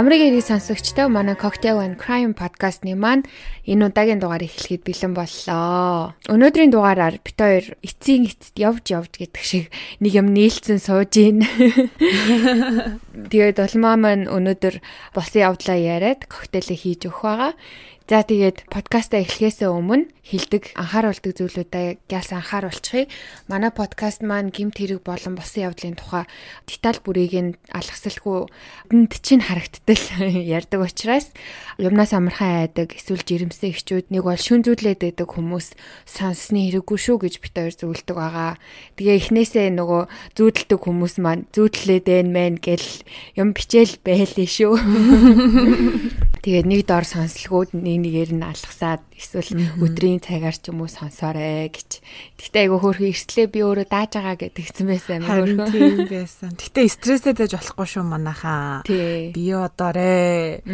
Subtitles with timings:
[0.00, 3.28] Амрыг ирэх сонсогчдоо манай Cocktail and Crime podcast-ны маань
[3.68, 6.16] энэ удаагийн дугаар эхлэхэд бэлэн боллоо.
[6.24, 9.68] Өнөөдрийн дугаараар бит хоёр эцсийн эцэд явж явж гэдэг шиг
[10.00, 11.44] нэг юм нээлтсэн сууж гин.
[13.28, 14.80] Тэгээд улмаа маань өнөөдөр
[15.12, 17.52] босын явдлаа яриад коктейлээ хийж өгөх байгаа.
[18.08, 23.10] За тэгээд подкаста эхлэхээс өмнө хилдэг анхааруулдаг зүйлүүдээ гяс анхааруулчихъя.
[23.50, 26.30] Манай подкаст маань гимт хэрэг болон босон явдлын тухай
[26.70, 28.46] деталь бүрийг нь алгасалгүй
[28.94, 30.04] энд чинь харагдтал
[30.56, 31.34] ярьдаг учраас
[31.82, 35.74] юмнаас амархан айдаг эсвэл жирэмсэн эхчүүд нэг бол шүн зүйлээд байдаг хүмүүс
[36.06, 38.54] сонссны хэрэггүй шүү гэж бит хоёр зөвлөдөг байгаа.
[38.94, 40.02] Тэгээ эхнээсээ нөгөө
[40.38, 42.86] зүүдэлдэг хүмүүс маань зүүдлээд байна мэн гэл
[43.34, 44.74] юм бичээл байлээ шүү.
[46.44, 51.68] Тэгээд нэг дор сонсолгууд нэг нэгээр нь алгасаад эсвэл өдрийн цагаар ч юм уу сонсоорой
[51.68, 52.00] гэж.
[52.40, 55.68] Гэтэ айгу хөөрхөн эрслээ би өөрөө дааж байгаа гэдгийгсэн байсан амар хөөрхөн.
[55.68, 56.50] Тийм байсан.
[56.56, 58.80] Гэтэ стрессээ дэж болохгүй шүү манайхаа.
[58.88, 60.64] Би одоорэ.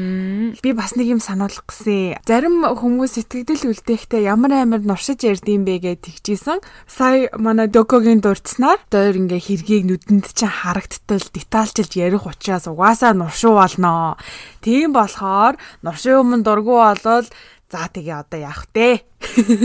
[0.62, 2.22] Би бас нэг юм сануулах гэсэн.
[2.22, 6.62] Зарим хүмүүс сэтгэгдэл үлдээхдээ ямар амар нуршиж ярдсан бэ гэж тэгжсэн.
[6.86, 13.58] Сая манай докогийн дурдснаар доор ингээ хэргийг нүдэнд чинь харагдтал детальчилж ярих учраас угаасаа нуршуу
[13.58, 14.14] болно.
[14.62, 17.26] Тийм болохоор нуршийн өмнө дургу болол
[17.66, 19.02] За тэгээ одоо яах вэ?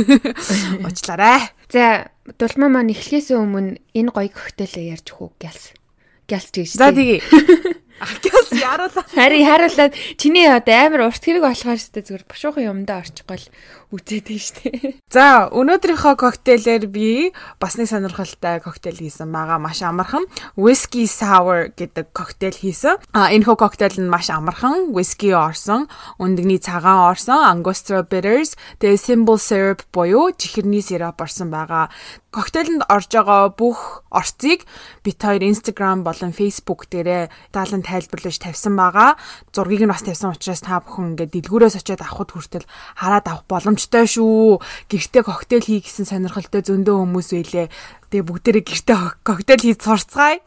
[0.85, 1.53] Уучлаарай.
[1.69, 5.77] За дулмаа маань эхлэхээс өмнө энэ гоё коктейлээ ярьж хүү гялс.
[6.25, 6.81] Гялс гэж.
[6.81, 7.21] За тэгээ.
[8.01, 9.05] Акиас яруулаа.
[9.15, 13.47] Хари харуулаад чиний одоо амар урт хэрэг болохоор өстэй зүгээр бушуухан юмдаа орчихгүй л
[13.91, 14.69] үзээд нь штэ.
[15.11, 19.59] За өнөөдрийнхөө коктейлээр би бас нэг сонирхолтой коктейл хийсэн байгаа.
[19.59, 20.23] Маш амархан
[20.55, 23.03] whiskey sour гэдэг коктейл хийсэн.
[23.11, 25.91] А энэ хөө коктейл нь маш амархан whiskey орсон,
[26.23, 31.91] өндөгний цагаан орсон, angostura bitters, тэгээ simple syrup буюу чихэрний сироп орсон байгаа
[32.31, 34.63] коктейлэнд орж байгаа бүх орцыг
[35.03, 39.15] бит хоёр Instagram болон Facebook дээрээ даалан тайлбарлаж тавьсан байгаа.
[39.53, 42.65] Зургийг нь бас тавьсан учраас та бүхэн ингээд дэлгүүрээс очиод авахд хүртэл
[42.97, 44.57] хараад авах боломжтой шүү.
[44.89, 47.67] Гэртээ коктейл хий гэсэн сонирхолтой зөндөө хүмүүс байлээ.
[48.09, 50.41] Тэгээ бүгдээрээ гэртээ коктейл хийж сурцгаая.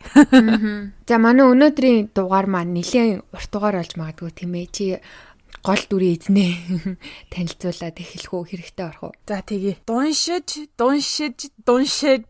[1.09, 4.67] За манай өнөөдрийн дугаар маань нэлээд урт дугаар болж магадгүй тийм ээ.
[4.75, 4.85] Чи
[5.65, 6.53] гол дүрийн эзнээ
[7.33, 9.15] танилцуулаад эхлэх үү хэрэгтэй орох уу?
[9.25, 9.89] За тэгээ.
[9.89, 12.29] Дуншиж, дуншиж, дуншиж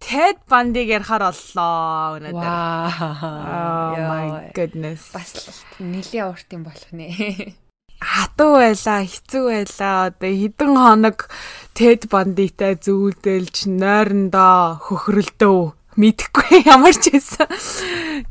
[0.00, 2.46] Ted Bundy ярахаар боллоо өнөөдөр.
[2.48, 5.12] Oh my goodness.
[5.12, 7.54] Бас нэлийн урт юм болох нэ.
[8.00, 10.08] Хатуу байла, хэцүү байла.
[10.08, 11.28] Одоо хэдэн хоног
[11.76, 15.60] Ted Bundy-тай зүүлдэлж нойрондоо хөхрөлдөө
[16.00, 17.46] мэдхгүй ямар ч байсан.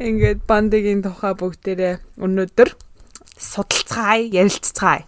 [0.02, 2.69] Ингээд Bundy-гийн тухай бүгдээрээ өнөөдөр
[3.40, 5.06] судалцгаая, ярилцгаая.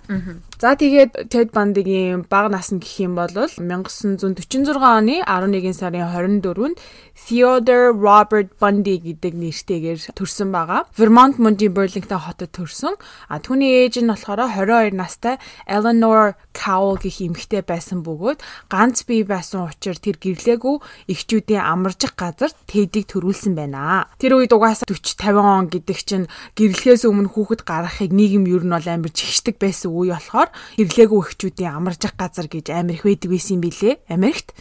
[0.61, 4.37] За тэгээд Ted Bundy-гийн бага насны гэх юм бол 1946
[4.77, 6.77] оны 11 сарын 24-нд
[7.17, 10.85] Theodore Robert Bundy гэдэг нэртэйгээр төрсэн байгаа.
[10.93, 12.93] Vermont мужийн Burlington хотод төрсэн.
[13.25, 19.25] А түүний ээж нь болохоор 22 настай Eleanor Cowell гэх эмэгтэй байсан бөгөөд ганц бие
[19.25, 24.05] байсан учраас тэр гэрлээгүй эхчүүдийн амаржих газар Ted-ийг төрүүлсэн байна.
[24.21, 28.73] Тэр үед угаасаа 40 50 он гэдэг чинь гэрлэхээс өмнө хүүхэд гаргахыг нийгэм ер нь
[28.77, 33.57] бол амар чигшдэг байсан үе болохоор гэрлээгүй эхчүүдийн амаржих газар гэж амар их байдаг байсан
[33.57, 34.53] юм билэ Америкт.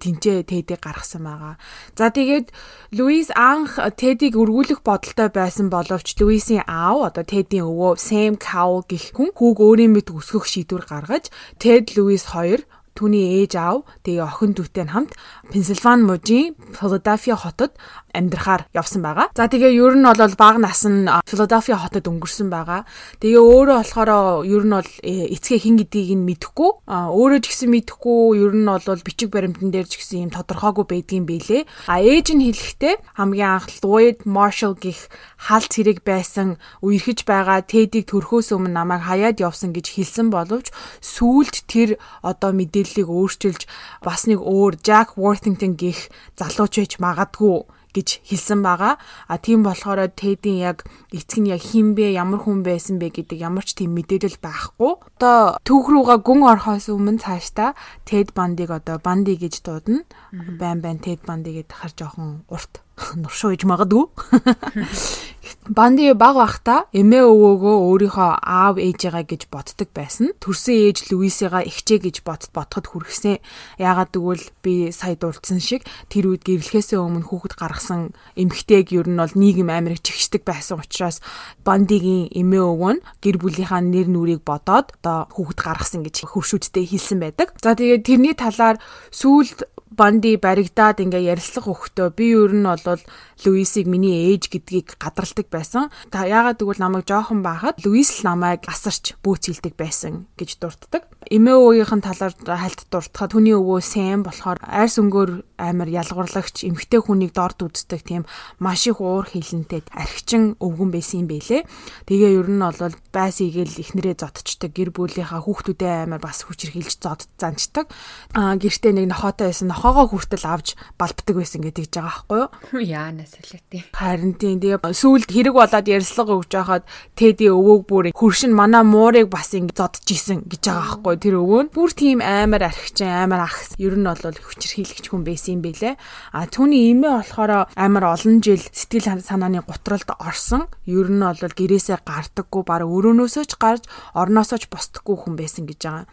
[0.00, 1.54] Тинчээ Ted-ийг гаргасан байгаа.
[1.98, 2.52] За тэгээд
[2.96, 9.16] Луис анх Тедийг өргүүлэх бодолтой байсан боловч Луисийн аав одоо Тедийн өвөө Сэм Кау гэх
[9.16, 12.62] хүн хүүг өөрийн мэд өсгөх шийдвэр гаргаж Тед Луис хоёр
[12.96, 15.12] түүний ээж аав тэгээ охин дүүтэй хамт
[15.52, 17.76] Пенсильвани мужийн Филадельфия хотод
[18.16, 19.28] амьдрахаар явсан байгаа.
[19.36, 22.88] За тэгээ ер нь бол бага нас нь Филадельфия хотод өнгөрсөн байгаа.
[23.20, 24.10] Тэгээ өөрөө болохоор
[24.48, 26.70] ер нь бол э, эцгээ хин гэдгийг нь мэдэхгүй.
[26.88, 31.28] Өөрөө ч гэсэн мэдэхгүй ер нь бол бичиг баримтан дээр ч гэсэн юм тодорхойгүй байдгийн
[31.28, 31.68] бэлээ.
[31.92, 38.08] А ээж нь хэлэхдээ хамгийн анх Lloyd Marshall гих халт хэрэг байсан үерхэж байгаа Тэдийг
[38.08, 40.72] төрхөөс өмнө намайг хаяад явсан гэж хэлсэн боловч
[41.04, 43.68] сүүлд тэр одоо мэдээллийг өөрчилж
[44.00, 46.08] бас нэг өөр Jack Worthington гих
[46.40, 49.00] залууч байж магадгүй гэж хэлсэн байгаа.
[49.26, 53.40] А тийм болохоор Тэдийн яг эцэг нь яг хин бэ, ямар хүн байсан бэ гэдэг
[53.40, 54.92] ямар ч тийм мэдээлэл байхгүй.
[55.16, 57.72] Одоо түүх рүүгээ гүн орохоос өмнө цаашдаа
[58.04, 60.04] Тэд бандыг одоо банди гэж дуудана.
[60.30, 62.84] Байн байн Тэд банди гэдэг хар жоохон урт
[63.20, 64.04] нуршуу иж магадгүй.
[65.66, 70.30] Банди баг бахта эмээ өвөөгөө өөрийнхөө аав ээжээгээ гэж боддог байсан.
[70.38, 73.42] Төрсөн ээж Луисигаа эгчээ гэж бод бодоход хүрхсэн.
[73.82, 79.18] Яагаад гэвэл би сая дурдсан шиг тэр үед гэрлэхээс өмнө хүүхэд гаргасан эмэгтэйг ер нь
[79.18, 81.18] бол нийгэм амирх чигшдэг байсан учраас
[81.66, 87.18] Бандигийн эмээ өвөө нь гэр бүлийнхаа нэр нүрийг бодоод одоо хүүхэд гаргасан гэж хөршүүдтэй хэлсэн
[87.18, 87.58] байдаг.
[87.58, 88.78] За тэгээд тэрний талаар
[89.10, 92.98] сүүлд Банди баригдаад ингээ ярилцлага өгөхдөө би ер нь бол
[93.46, 95.94] Луисийг миний ээж гэдгийг гадралдаг байсан.
[96.10, 101.06] Яагаад гэвэл намайг жоохон байхад Луис л намайг асарч бөөцөлдөг байсан гэж дурддаг.
[101.30, 107.32] Эмээ өвгийнхэн талаар хальт дуртахад түүний өвөө Сэм болохоор арьс өнгөөр амар ялгуурлагч эмгтэй хүнийг
[107.36, 108.22] дорд үздэг тийм
[108.60, 111.64] маш их уур хилэнтэй архичин өвгөн байсан юм бэлээ.
[112.08, 117.28] Тэгээ ер нь бол байс игээл ихнэрээ зодчдаг гэр бүлийнхаа хүүхдүүдээ амар бас хүчрхийлж зод
[117.40, 117.88] занчдаг.
[118.36, 122.82] Аа гэртээ нэг нохоотой байсан нохоогоо хүртэл авч балбдаг байсан гэдэг жбайгаа байхгүй юу?
[122.84, 123.82] Яана солиотой.
[123.92, 126.84] Харин тийм тэгээ сүүлд хэрэг болоод ярьслага өгч байхад
[127.16, 131.62] Теди өвөөг бүр хөршин манай муурыг бас ингэ зодж исэн гэж байгаа байхгүй тэр өвөө
[131.66, 135.94] нь бүр тийм амар архичин амар ахс ер нь бол хүчрхийлэгч хүн байсан юм бэлээ.
[136.34, 140.66] А түүний эмээ болохоор амар олон жил сэтгэл санааны гутралд орсон.
[140.88, 143.84] Ер нь бол гэрээсээ гардаггүй баг өрөөнөөсөө ч гарч
[144.16, 146.06] орноосоо ч босдоггүй хүн байсан гэж байгаа.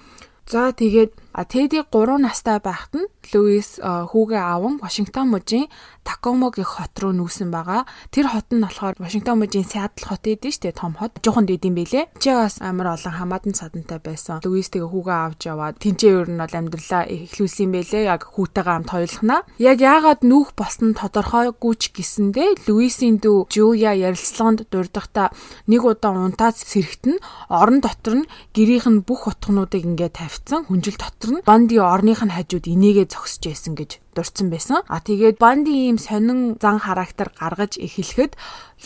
[0.44, 5.66] За тэгээд Теди 3 настай байхад нь Луис хүүгээ аван Вашингтон мужийн
[6.04, 7.88] Такомогийн хот руу нүүсэн байгаа.
[8.12, 11.18] Тэр хот нь болохоор Вашингтон мужийн Сиэтл хот эдэн штэ том хот.
[11.24, 12.12] Жохон дэд юм бэлээ.
[12.20, 14.44] Чи бас амар олон хамаадан садантай байсан.
[14.44, 18.04] Луис тэгээ хүүгээ авч яваад тэнцээ ер нь бол амьдралаа эхлүүлсэн бэлээ.
[18.12, 19.38] Яг хүүтэйгээ хамт хоёулахна.
[19.58, 25.32] Яг яагаад нүүх болсон тодорхойгүй ч гэсэндэ Луисийн дүү Жуя ярилцлаганд дурдахдаа
[25.72, 27.16] нэг удаа унтаад сэрэгтэн
[27.48, 30.68] орон дотор нь гэрийнх нь бүх утгнуудыг ингээд тавьсан.
[30.68, 34.84] Хүнжил дотор нь Банди орных нь хажууд инээгээ зогсож байсан гэж дурдсан байсан.
[34.88, 38.36] А тэгээд Банди ийм сонин зан характер гаргаж эхлэхэд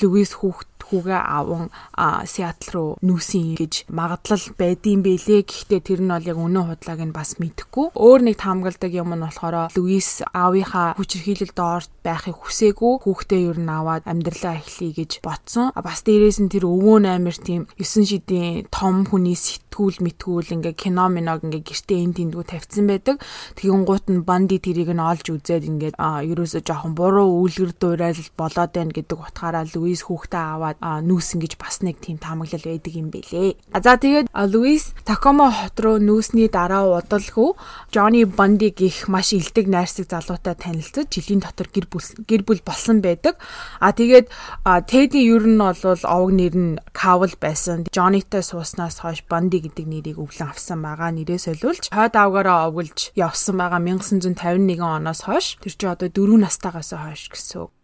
[0.02, 5.42] Луис хүүхд хүүгээ аван Сиэтл руу нүүсэн гэж магадлал байдсан бэлээ.
[5.44, 7.94] Гэхдээ тэр нь бол яг өнөө худлааг нь бас мэдэхгүй.
[7.94, 12.94] Өөр нэг таамагладаг юм нь болохоор Луис аавынхаа хүчирхийлэл доорт байхыг хүсээгүй.
[13.04, 15.76] Хүүхдээ ер нь аваад амьдралаа эхлэе гэж ботсон.
[15.76, 21.10] Бас дээрээс нь тэр өвөө амир тийм 9 шидийн том хүний сэтгүүл мэтгүүл ингээ кино
[21.12, 23.22] миног ингээ гэртээ энэ тэндгүү тавьсан байдаг.
[23.60, 28.72] Тэгин гут нь банди тэрийг нь олж үзээд ингээд ерөөсө жоохон буруу үйлгэр дуурал болоод
[28.74, 33.58] байна гэдэг утгаараа Луис хүүхдээ аваад нүүсэн гэж бас нэг тийм таамаглал байдаг юм бэлээ.
[33.82, 37.58] За тэгээд Луис Такомо хот руу нүүсний дараа удалгүй
[37.94, 43.02] Johnny Bundy гих маш илдэг найрсаг залуутай танилцаж жилийн дотор гэр бүл гэр бүл болсон
[43.02, 43.40] байдаг.
[43.80, 44.30] А тэгээд
[44.66, 47.86] Teddy ер нь бол овог нэр нь Cawl байсан.
[47.90, 51.14] Johnny-тай сууснаас хойш Bundy гэдэг нэрийг өвлөн авсан байгаа.
[51.14, 55.58] Нэрээ солиулж хойд авгаараа овгөлж явсан байгаа 1951 оноос хойш.
[55.62, 57.77] Тэр чинь одоо 4 настайгаас хойш гэсэн.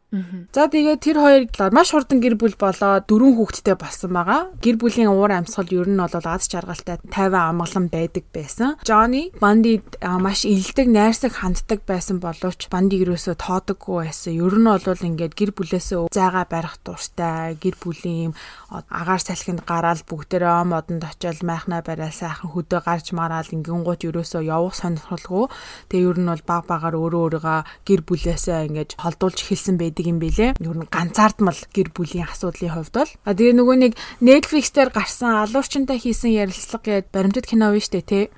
[0.53, 1.43] За тэгээд тэр хоёр
[1.73, 4.41] маш хурдан гэр бүл болоод дөрвөн хүүхэдтэй болсон байгаа.
[4.61, 8.77] Гэр бүлийн уур амьсгал ер нь бол аз жаргалтай 50 амгалан байдаг байсан.
[8.85, 9.81] Johnny Bundy
[10.21, 14.37] маш илдэг найрсаг ханддаг байсан боловч Bundy ерөөсөө тоодоггүй байсан.
[14.37, 18.37] Ер нь бол ингээд гэр бүлээсээ зайгаа барих дуртай, гэр бүлийн
[18.69, 24.77] агаар салхинд гараад бүгдээрээ модонд очиод майхнаа барайл сайхан хөдөө гарч мараал ингэнгуут ерөөсөө явах
[24.77, 25.49] сонирхолгүй.
[25.89, 30.11] Тэгээ ер нь бол баг багаар өөрөө өөрийгөө гэр бүлээсээ ингээд холдуулж эхэлсэн байдаг байдаг
[30.11, 30.51] юм бэлээ.
[30.59, 35.47] Ер нь ганцаардмал гэр бүлийн асуудлын хувьд бол а тэгээ нөгөө нэг Netflix дээр гарсан
[35.47, 38.29] алуурчтай хийсэн ярилцлага гээд баримтат кино биш үү те.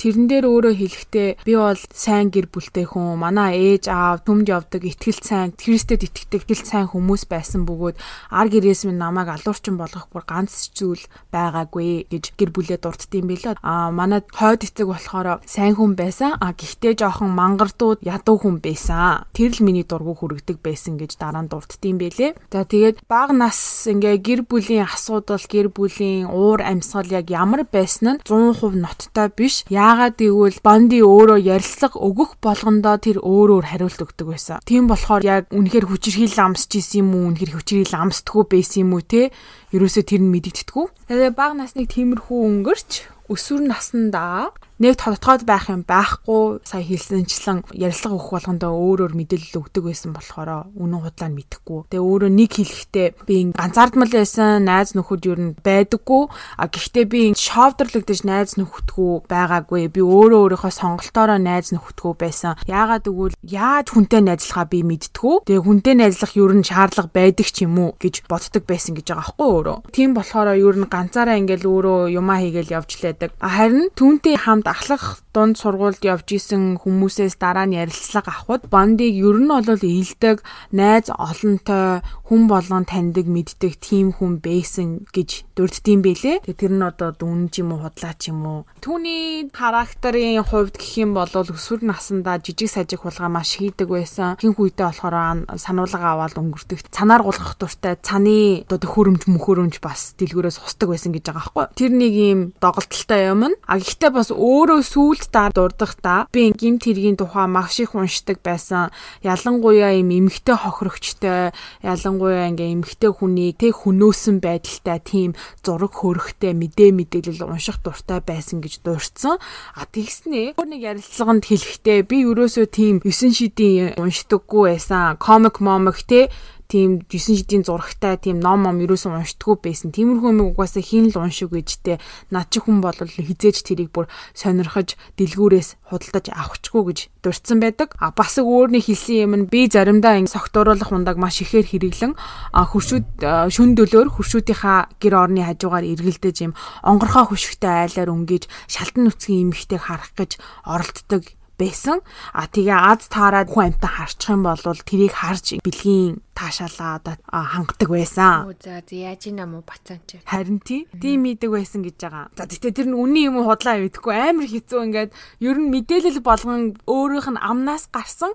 [0.00, 4.82] Тэрэн дээр өөрөө хэлэхдээ би бол сайн гэр бүлтэй хүн, манай ээж аав төмж явдаг,
[4.84, 7.96] итгэл сайн, Христэд итгэдэг, итгэл сайн хүмүүс байсан бөгөөд
[8.32, 11.02] ар гэрээс минь намайг алуурчин болгох бүр ганц зүйл
[11.34, 13.60] байгаагүй гэж гэр бүлээ дурддсан бэлээ.
[13.60, 16.38] А манай хойд эцэг болохоор сайн хүн байсан.
[16.40, 19.26] А гэхдээ жоохон мангардууд ядуу хүн байсан.
[19.34, 22.38] Тэр л миний дургу хүрэгдэг байсан гэж гэж дараа нь дурддсан байлээ.
[22.54, 23.58] За тэгээд бага нас
[23.90, 29.66] ингээ гэр бүлийн асуудал, гэр бүлийн уур амьсгал яг ямар байсан нь 100% ноцтой биш.
[29.66, 34.62] Яагаад гэвэл Банди өөрөө ярилцлага өгөх болгондоо тэр өөр өөр хариулт өгдөг байсан.
[34.62, 39.02] Тийм болохоор яг үнэхээр хүчирхийл амсч исэн юм уу, үнэхээр хүчирхийл амсдаггүй байсан юм уу
[39.02, 39.34] те?
[39.74, 40.86] Ерөөсөө тэр нь мэдэгдэдэггүй.
[41.10, 42.90] Тэгээд бага насныг тиймэрхүү өнгөрч
[43.30, 49.60] өсвөр насндаа нэг тодтогод байх юм байхгүй сая хэлсэнчлэн ярилцлага өгөх болгондоо өөр өөр мэдээлэл
[49.60, 51.80] өгдөг байсан болохоор үнэн худлаа нь мэдэхгүй.
[51.92, 56.22] Тэгээ өөрөө нэг хэлэхдээ би ганцаардмал байсан найз нөхөд юу н байдаггүй.
[56.56, 59.92] А гэхдээ би шовдрлогдож найз нөхөдгөө байгаагүй.
[59.92, 62.56] Би өөрөө өөрийнхөө сонголтоороо найз нөхөдгөө байсан.
[62.64, 65.44] Яагаад гэвэл яаж хүнтэй найзлахаа би мэдтгүү.
[65.44, 69.28] Тэгээ хүнтэй найзлах юу н шаардлага байдаг ч юм уу гэж боддог байсан гэж байгаа
[69.28, 69.76] байхгүй өөрөө.
[69.92, 73.36] Тийм болохоор юу н ганцаараа ингээл өөрөө юмаа хийгээл явж лээдэг.
[73.36, 79.38] Харин түүнтэй хамт ахлах дунд сургуульд явж исэн хүмүүсээс дараа нь ярилцлага авахд Бондиг ер
[79.38, 80.42] нь бол ийдэг
[80.74, 86.42] найз олонтой хүн болгон таньдаг мэддэг тийм хүн байсан гэж дурддсан бэлээ.
[86.42, 88.60] Тэгээ тэр нь одоо дүн ч юм уу худлаа ч юм уу.
[88.82, 94.34] Түүний характерын хувьд гэх юм бол өсвөр насндаа жижиг сажиг хулгай маш хийдэг байсан.
[94.42, 96.90] Хин хүйтэ болохоор сануулга аваад өнгөрдөг.
[96.90, 101.66] Цанаар гулгах дуртай цаны одоо төхөөрөмж мөхөөрөмж бас дэлгүүрээс хусдаг байсан гэж байгаа байхгүй.
[101.78, 103.42] Тэр нэг юм доголдолтой юм.
[103.66, 108.88] А гэхдээ бас өөрөө сүүл дараа дурдахдаа би гимт хэргийн тухай маш их уншдаг байсан.
[109.20, 111.52] Ялангуяа им эмгтэй хохирогчтой,
[111.84, 118.64] ялангуяа ингээ эмгтэй хүний тэг хөнөөсөн байдалтай тийм зураг хөрөхтэй мэдээ мэдээлэл унших дуртай байсан
[118.64, 119.36] гэж дурдсан.
[119.76, 125.18] А тэгснээ өөр нэг ярилцлаганд хэлэхдээ би ерөөсөө тийм 9 шидийн уншдаггүй байсан.
[125.20, 126.30] Комик момик те
[126.70, 129.90] тийм 9 шидийн зурагтай тийм ном ном ерөөсөн уншдаггүй байсан.
[129.90, 131.98] Тиймэрхүү юм угаасаа хин л уншиг гэжтэй
[132.30, 134.06] над чи хүн бол хизээж тэрийг бүр
[134.38, 137.98] сонирхож дэлгүүрээс худалдаж авахчгүй гэж дурдсан байдаг.
[137.98, 142.14] А бас өөрний хэлсэн юм нь би заримдаа ин согтууруулах ундаг маш ихээр хэрэглэн
[142.54, 146.52] хуршүүд шүн дөлөөр хуршүүдийнхаа гэр орны хажуугаар эргэлдэж юм
[146.86, 152.00] онгорхоо хөшгтэй айлаар өнгөж шалтан нүцгийн эмхтэйг харах гэж оролддог байсан.
[152.32, 157.88] А тэгээ аз таарад хүн амтан харчих юм бол тэрийг харж бэлгийн таашаалаа одоо хангадаг
[157.92, 158.48] байсан.
[158.64, 160.24] За яаж юм уу бацаанч.
[160.24, 160.88] Харин тий.
[160.96, 162.32] Тийм идэг байсан гэж байгаа.
[162.32, 165.10] За тэгтээ тэр нь үний юм уу худлаа мэдэхгүй амар хэцүү ингээд
[165.44, 168.32] ер нь мэдээлэл болгон өөрийнх нь амнаас гарсан.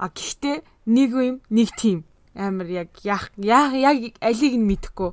[0.00, 5.10] А гэхдээ нэг юм нэг тийм амар яг яг яг яг алиг нь мэдэхгүй.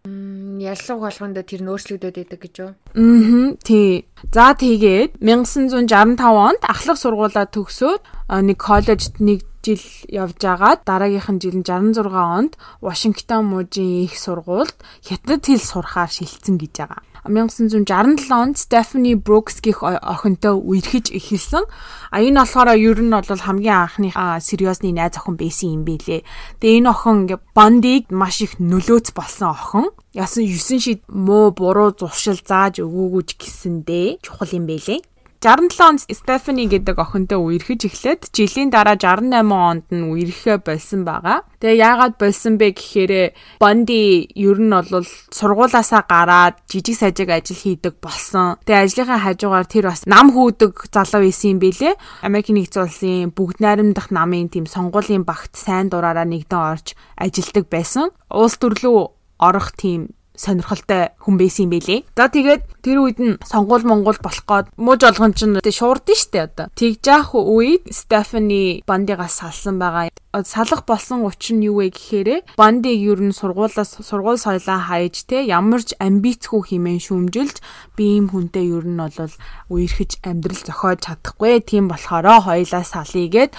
[0.72, 2.72] Яллаг болгонд тэр нь өөрчлөгдөд байдаг гэж юу?
[2.96, 4.08] Аа тий.
[4.32, 8.00] За тэгээд 1965 онд ахлах сургуулаа төгсөөд
[8.42, 12.52] нэг коллежид нэг жил явж агаад дараагийнх нь жил нь 66 онд
[12.82, 14.76] Вашингтон мужийн их сургуульд
[15.06, 17.02] хятад хэл сурахаар шилжсэн гэж байгаа.
[17.24, 21.62] 1967 онд Stephanie Brooks гих охинтой үерхэж эхэлсэн.
[22.10, 24.10] А энэ болохоор ер нь бол хамгийн анхны
[24.42, 26.26] сериосны найз охин байсан юм бэлээ.
[26.58, 27.18] Тэгээ энэ охин
[27.54, 29.86] Бондиг маш их нөлөөц болсон охин.
[30.12, 35.11] Ясан 9 шид муу буруу зуршил зааж өгөөгүй гэсэндээ чухал юм бэлээ.
[35.42, 41.42] 67 онд Стефани гэдэг охинтой үерхэж эхлээд жилийн дараа 68 онд нь үерхээ болсон байгаа.
[41.58, 45.02] Тэгээ яагаад болсон бэ гэхээр Бонди ер нь бол
[45.34, 48.54] сургуулаасаа гараад жижиг сажиг ажил хийдэг болсон.
[48.62, 51.98] Тэгээ ажлынхаа хажуугаар тэр бас нам хөөдөг залуу байсан юм бэлээ.
[52.22, 58.14] Америкийн нэгдсэн улсын бүгд найрамдах намын тийм сонгуулийн багт сайн дураараа нэгдэн орж ажилдаг байсан.
[58.30, 59.10] Улс төрлөө
[59.42, 62.00] орох тийм сонирхолтой хүн байсан юм бэлээ.
[62.18, 66.66] За тэгээд тэр үед нь сонгуул монгол болох гээд мууж олгон ч шуурдсан штэ одоо.
[66.74, 70.10] Тэгж яах үед Стефани Бандигаас салсан байгаа.
[70.42, 75.46] Салах болсон учир нь юу вэ гэхээр Бандиг ер нь сургуулаас сургууль соёлоо хайж те
[75.46, 77.62] ямар ч амбицгүй хэмээн шүмжилж
[77.94, 79.34] би ийм хүнтэй ер нь бол
[79.70, 81.60] үерхэж амьдрал зохиож чадахгүй.
[81.62, 83.52] Тийм болохоор хоёлаа салъя гэд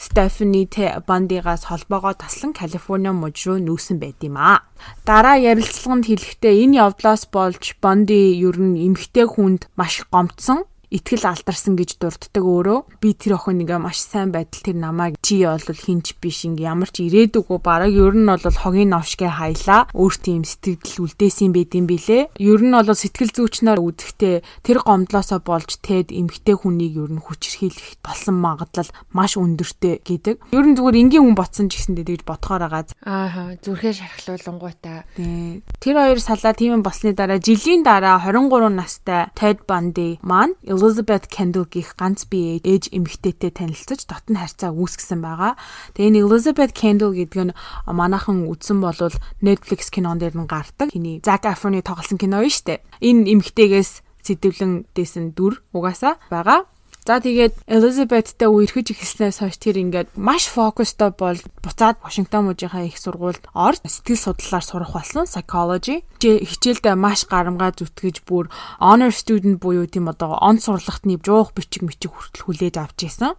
[0.00, 0.64] Стефани
[1.06, 4.64] Бандигаас холбоогоо таслан Калифорни мужид руу нүүсэн байт юм аа.
[5.04, 11.78] Дараа ярилцлаганд хэлэхдээ энэ явдлаас болж Банди ер нь эмгтэй хүнд маш гомдсон итгэл алдарсан
[11.78, 12.98] гэж дурддаг өөрөө.
[12.98, 16.90] Би тэр охин нэг маш сайн байдал тэр намайг чи бол хинч биш ингээ ямар
[16.90, 19.86] ч ирээдүгөө бараг ер нь бол хогийн новшгэ хайлаа.
[19.94, 22.34] Өөр тийм сэтгэл үлдээсэн байд юм билэ.
[22.42, 28.02] Ер нь бол сэтгэл зүйчнаар үзэхдээ тэр гомдлоосоо болж тэд эмгтэй хүнийг ер нь хүчрхийлэх
[28.02, 30.36] болсон магадлал маш өндөртэй гэдэг.
[30.50, 32.90] Ер нь зүгээр энгийн хүн ботсон ч гэсэндээ тэгж бодохоор байгаа.
[33.06, 35.06] Аа зүрхээ шархлуулангуйтаа.
[35.14, 41.68] Тэр хоёр салаа тийм болсны дараа жилийн дараа 23 настай Ted Bundy маань Elizabeth Kendall
[41.68, 45.60] гих ганц бие ээж эмэгтэйтэй танилцаж дотн харьцаа үүсгэсэн байгаа.
[45.92, 49.12] Тэгээ энэ Elizabeth Kendall гэдэг нь манайхан үзсэн болвол
[49.44, 50.88] Netflix кинон дээр нь гардаг.
[50.88, 52.80] Хиний Zac Efron-ы тоглосон кино шүү дээ.
[53.04, 56.64] Энэ эмэгтэйгээс сэтгэвлэн дээсэн дүр угаасаа байгаа.
[57.10, 63.02] За тэгээд Elizabethтэй үерхэж эхэлснээс хойш тэр ингээд маш фокустой бол буцаад Вашингтон мужийнхаа их
[63.02, 66.06] сургуульд орж сэтгэл судлалаар сурах болсон psychology.
[66.22, 68.46] Хичээлдээ маш гарамгаа зүтгэж бүр
[68.78, 73.34] honor student буюу тийм одоо он сурлагтны жуух бичиг мичиг хүртэл хүлээж авч исэн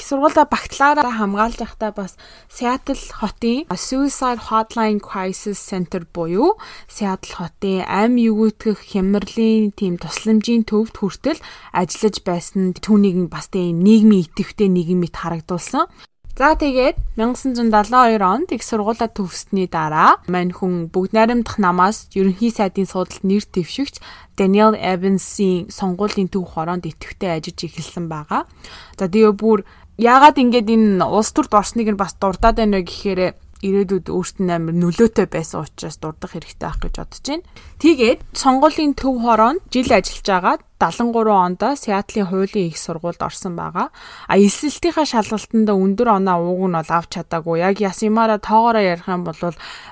[0.00, 2.16] сургуультай багтлаараа хамгаалж байхдаа бас
[2.48, 6.56] Seattle хотын Suicide Hotline Crisis Center буюу
[6.88, 11.40] Seattle хотын ам югүйтгэх хямралын тийм тусламжийн төвд хүртэл
[11.76, 15.86] ажиллаж байсан түүнийг бас тийм нийгмийн идэвхтэй нийгэм мэт харагдуулсан.
[16.32, 22.88] За тэгээд 1972 онд их сургуулаа төгссөний дараа мань хүн бүгд найрамдах намаас ерөнхий сайдын
[22.88, 24.00] суудалд нэр дэвшигч
[24.32, 28.48] Daniel Evans-ийн сонгуулийн төв хороонд идэвхтэй ажиллаж эхэлсэн байгаа.
[28.96, 29.68] За тэгээ бүр
[29.98, 33.20] яагаад ингэж энэ улс төрд орсныг нь бас дурдаад байна вэ гэхээр
[33.62, 37.46] ирээдүйд өөрт нь амар нөлөөтэй байсан учраас дурдах хэрэгтэй байх гэж бодож байна.
[37.78, 43.94] Тэгээд сонгуулийн төв хороонд жил ажиллаж байгаа 73 онд Сиатлын хуулийн их сургуульд орсон байгаа.
[44.26, 47.62] А эсэлтийнхаа шалгалтанд өндөр оноо ууг нь бол авч чадаагүй.
[47.62, 49.38] Яг ясимаараа тоогоороо ярих юм бол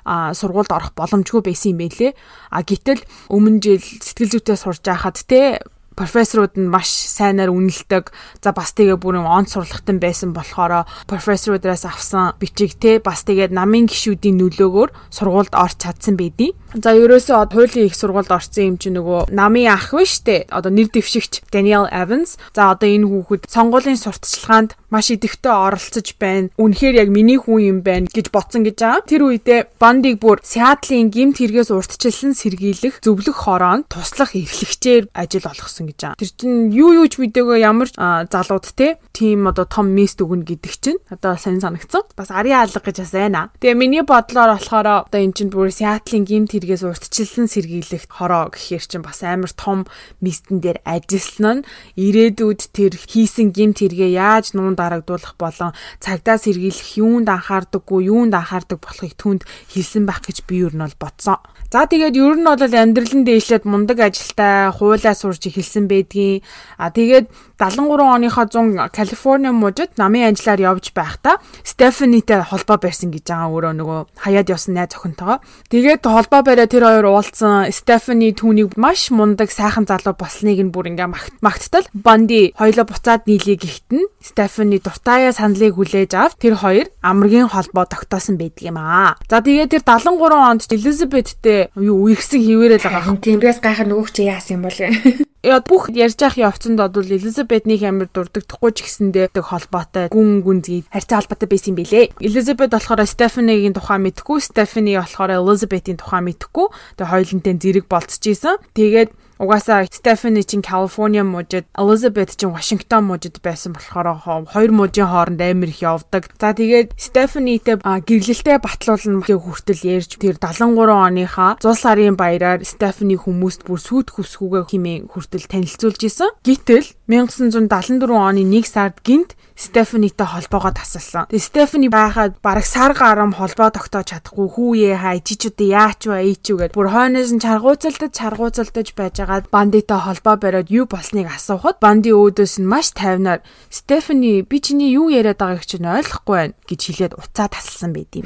[0.02, 2.18] а сургуульд орох боломжгүй байсан юм байлээ.
[2.50, 5.62] А гítэл өмнө жил сэтгэл зүйтэй сурж байхад те
[6.00, 8.08] профессорууд нь маш сайнаар үнэлдэг.
[8.40, 13.84] За бас тэгээ бүр он сурлагтан байсан болохоор профессорудаас авсан бичиг те бас тэгээд намын
[13.84, 19.34] гişүүдийн нөлөөгөөр сургуульд орч чадсан байдیں۔ За ерөөсөө хуулийн их сургуульд орсон юм чи нөгөө
[19.34, 20.46] намын ах вэ штэ.
[20.54, 22.38] Одоо нэр дэвшигч Daniel Evans.
[22.54, 26.54] За одоо энэ хүүхэд сонгуулийн сурталчилгаанд маш идэвхтэй оролцож байна.
[26.54, 29.02] Үнэхээр яг миний хүн юм байна гэж ботсон гэж байгаа.
[29.02, 35.90] Тэр үедээ Бандиг бүр Сиатлын гимт хэрэгээс урьдчилсан сэргийлэх зөвлөх хороонд туслах эрхлэгчээр ажил олгосон
[35.90, 36.18] гэж байгаа.
[36.22, 40.74] Тэр чинь юу юу ч мэдээгүй ямар залууд те тийм одоо том мест өгнө гэдэг
[40.78, 42.06] чинь одоо сайн санагцсан.
[42.14, 43.50] Бас ариа алга гэж бас байна.
[43.58, 48.84] Тэгээ миний бодлоор болохоор одоо эн чинь бүр Сиатлын гимт хэрэгээс урьдчилсан сэргийлэх хороо гэхээр
[48.84, 49.88] чинь бас амар том
[50.20, 55.72] мистэн дээр ажилласан нь ирээдүйд тэр хийсэн гимт хэрэгээ яаж нуун дарагдуулах болон
[56.04, 60.96] цагдаа сэргийлэх юунд анхаардаггүй юунд анхаардаг болохыг түнд хэлсэн байх гэж би юу нь бол
[61.00, 61.40] бодсон.
[61.72, 66.42] За тэгээд ер нь бол амьдрал нь дээшлээд мундаг ажилтай хуулаа сурч эхэлсэн байдгийн.
[66.76, 73.28] А тэгээд 73 оныхоо 100 Калифорни мужид намын ажиллаар явж байхдаа Стефанитэй холбоо барьсан гэж
[73.28, 75.44] байгаа өөрөө нөгөө хаяад явсан найз охинтойгоо.
[75.68, 77.68] Тэгээд холбоо бариа тэр хоёр уулзсан.
[77.68, 81.12] Стефани түүнийг маш мундаг сайхан залуу болсныг нь бүр ингээ
[81.44, 81.84] магттал.
[81.92, 88.40] Банди хоёлоо буцаад нийлээ гэхтэн Стефани дуртаяа саналыг хүлээж авч тэр хоёр амргийн холбоо тогтоосон
[88.40, 89.20] байдаг юм аа.
[89.28, 93.20] За тэгээд тэр 73 онд Элизабеттэй юу үерхсэн хിവэрэл байгаа.
[93.20, 94.78] Тиймээс гайхаа нөгөөч яасан юм бол
[95.40, 101.24] Яа бүх ярьж явах явцанд бол Элизабетний амир дурддаггүй ч гэсэндээ холбоотой гүн гүнзгий харьцаа
[101.24, 102.12] холбоотой байсан юм билэ.
[102.20, 106.68] Элизабет болохоор Стефанигийн тухай мэдхгүй, Стефани болохоор Элизабетийн тухай мэдхгүй.
[107.00, 108.60] Тэгээ хоёулантай зэрэг болцож исэн.
[108.76, 114.20] Тэгээд Угаасаа Стефани чин Калифорниа мужид, Elizabeth чин Вашингтон мужид байсан болохоор
[114.52, 116.28] хоёр мужийн хооронд амар их явдаг.
[116.36, 123.16] За тэгээд Стефанитэй гэрлэлтэд батлуулна гэх хүртэл ярьж тэр 73 оныхаа 100 сарын баяраар Стефани
[123.16, 126.36] хүмүүст бүр сүйт хүсгүүгээ химээ хүртэл танилцуулж исэн.
[126.44, 131.28] Гэтэл 1974 оны 1 сард гинт Стефанитай холбоогоо тасалсан.
[131.28, 136.44] Тэгээ Стефани байхад бараг сар гарам холбоо тогтоож чадахгүй хүүе хаа ижижүүд яач вэ ээч
[136.48, 142.08] үү гэд бүр хойноос нь чаргууцалдаж чаргууцалдаж байжгаад бандитай холбоо бариад юу болсныг асуухад банди
[142.08, 147.12] өөдөөс нь маш тайвнаар Стефани би чиний юу яриад байгааг чинь ойлгохгүй байна гэж хэлээд
[147.20, 148.24] уцаа тасалсан байт юм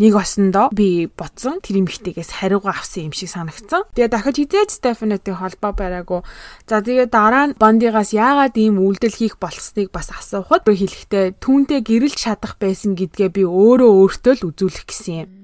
[0.00, 3.84] нэг осондоо би бодсон тэр эмхтэйгээс хариугаа авсан юм шиг санагдсан.
[3.92, 6.24] Тэгээ дахиж хизээж Стефанитэй холбоо бариагүй.
[6.64, 12.16] За тэгээ дараа нь Бандигаас яагаад ийм үйлдэл хийх болсныг бас асуухад хэлэхдээ түүнтэй гэрэлж
[12.16, 15.39] чадах байсан гэдгээ би өөрөө өөртөө л үзүүлэх гэсэн юм